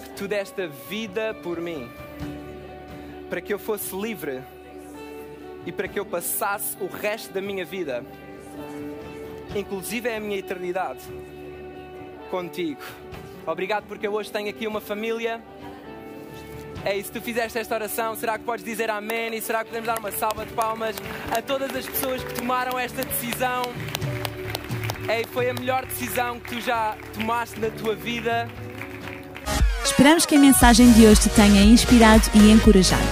que 0.03 0.11
tu 0.17 0.27
deste 0.27 0.63
a 0.63 0.67
vida 0.67 1.35
por 1.43 1.61
mim, 1.61 1.89
para 3.31 3.41
que 3.41 3.55
eu 3.55 3.59
fosse 3.59 3.95
livre 3.95 4.43
e 5.65 5.71
para 5.71 5.87
que 5.87 5.99
eu 5.99 6.05
passasse 6.05 6.77
o 6.81 6.87
resto 6.87 7.33
da 7.33 7.41
minha 7.41 7.65
vida, 7.65 8.05
inclusive 9.55 10.09
a 10.09 10.19
minha 10.19 10.39
eternidade, 10.39 11.03
contigo. 12.31 12.83
Obrigado 13.47 13.87
porque 13.87 14.07
eu 14.07 14.13
hoje 14.13 14.33
tenho 14.33 14.51
aqui 14.51 14.67
uma 14.67 14.81
família. 14.81 15.41
É, 16.87 17.03
se 17.03 17.11
tu 17.11 17.21
fizeste 17.21 17.59
esta 17.59 17.75
oração, 17.75 18.15
será 18.15 18.39
que 18.39 18.45
podes 18.45 18.65
dizer 18.65 18.89
amém? 18.89 19.35
E 19.35 19.41
será 19.41 19.65
que 19.65 19.71
podemos 19.71 19.89
dar 19.89 19.99
uma 19.99 20.13
salva 20.13 20.47
de 20.47 20.53
palmas 20.53 20.95
a 21.37 21.43
todas 21.43 21.75
as 21.75 21.85
pessoas 21.85 22.23
que 22.23 22.35
tomaram 22.35 22.79
esta 22.79 23.03
decisão? 23.05 23.63
É, 25.09 25.25
foi 25.33 25.51
a 25.51 25.55
melhor 25.55 25.85
decisão 25.85 26.39
que 26.39 26.55
tu 26.55 26.61
já 26.61 26.97
tomaste 27.13 27.59
na 27.59 27.71
tua 27.71 27.97
vida. 27.97 28.49
Esperamos 29.85 30.25
que 30.25 30.37
a 30.37 30.39
mensagem 30.39 30.93
de 30.93 31.07
hoje 31.07 31.23
te 31.23 31.31
tenha 31.31 31.61
inspirado 31.61 32.23
e 32.33 32.53
encorajado. 32.53 33.03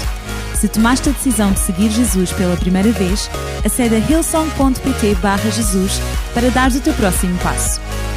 Se 0.55 0.69
tomaste 0.69 1.09
a 1.09 1.13
decisão 1.13 1.51
de 1.51 1.59
seguir 1.59 1.91
Jesus 1.91 2.33
pela 2.33 2.57
primeira 2.57 2.93
vez, 2.93 3.29
acede 3.67 3.97
a 3.97 3.99
hillsong.pt 3.99 5.17
Jesus 5.51 5.99
para 6.33 6.49
dar 6.51 6.71
o 6.71 6.81
teu 6.81 6.95
próximo 6.95 7.37
passo. 7.39 7.81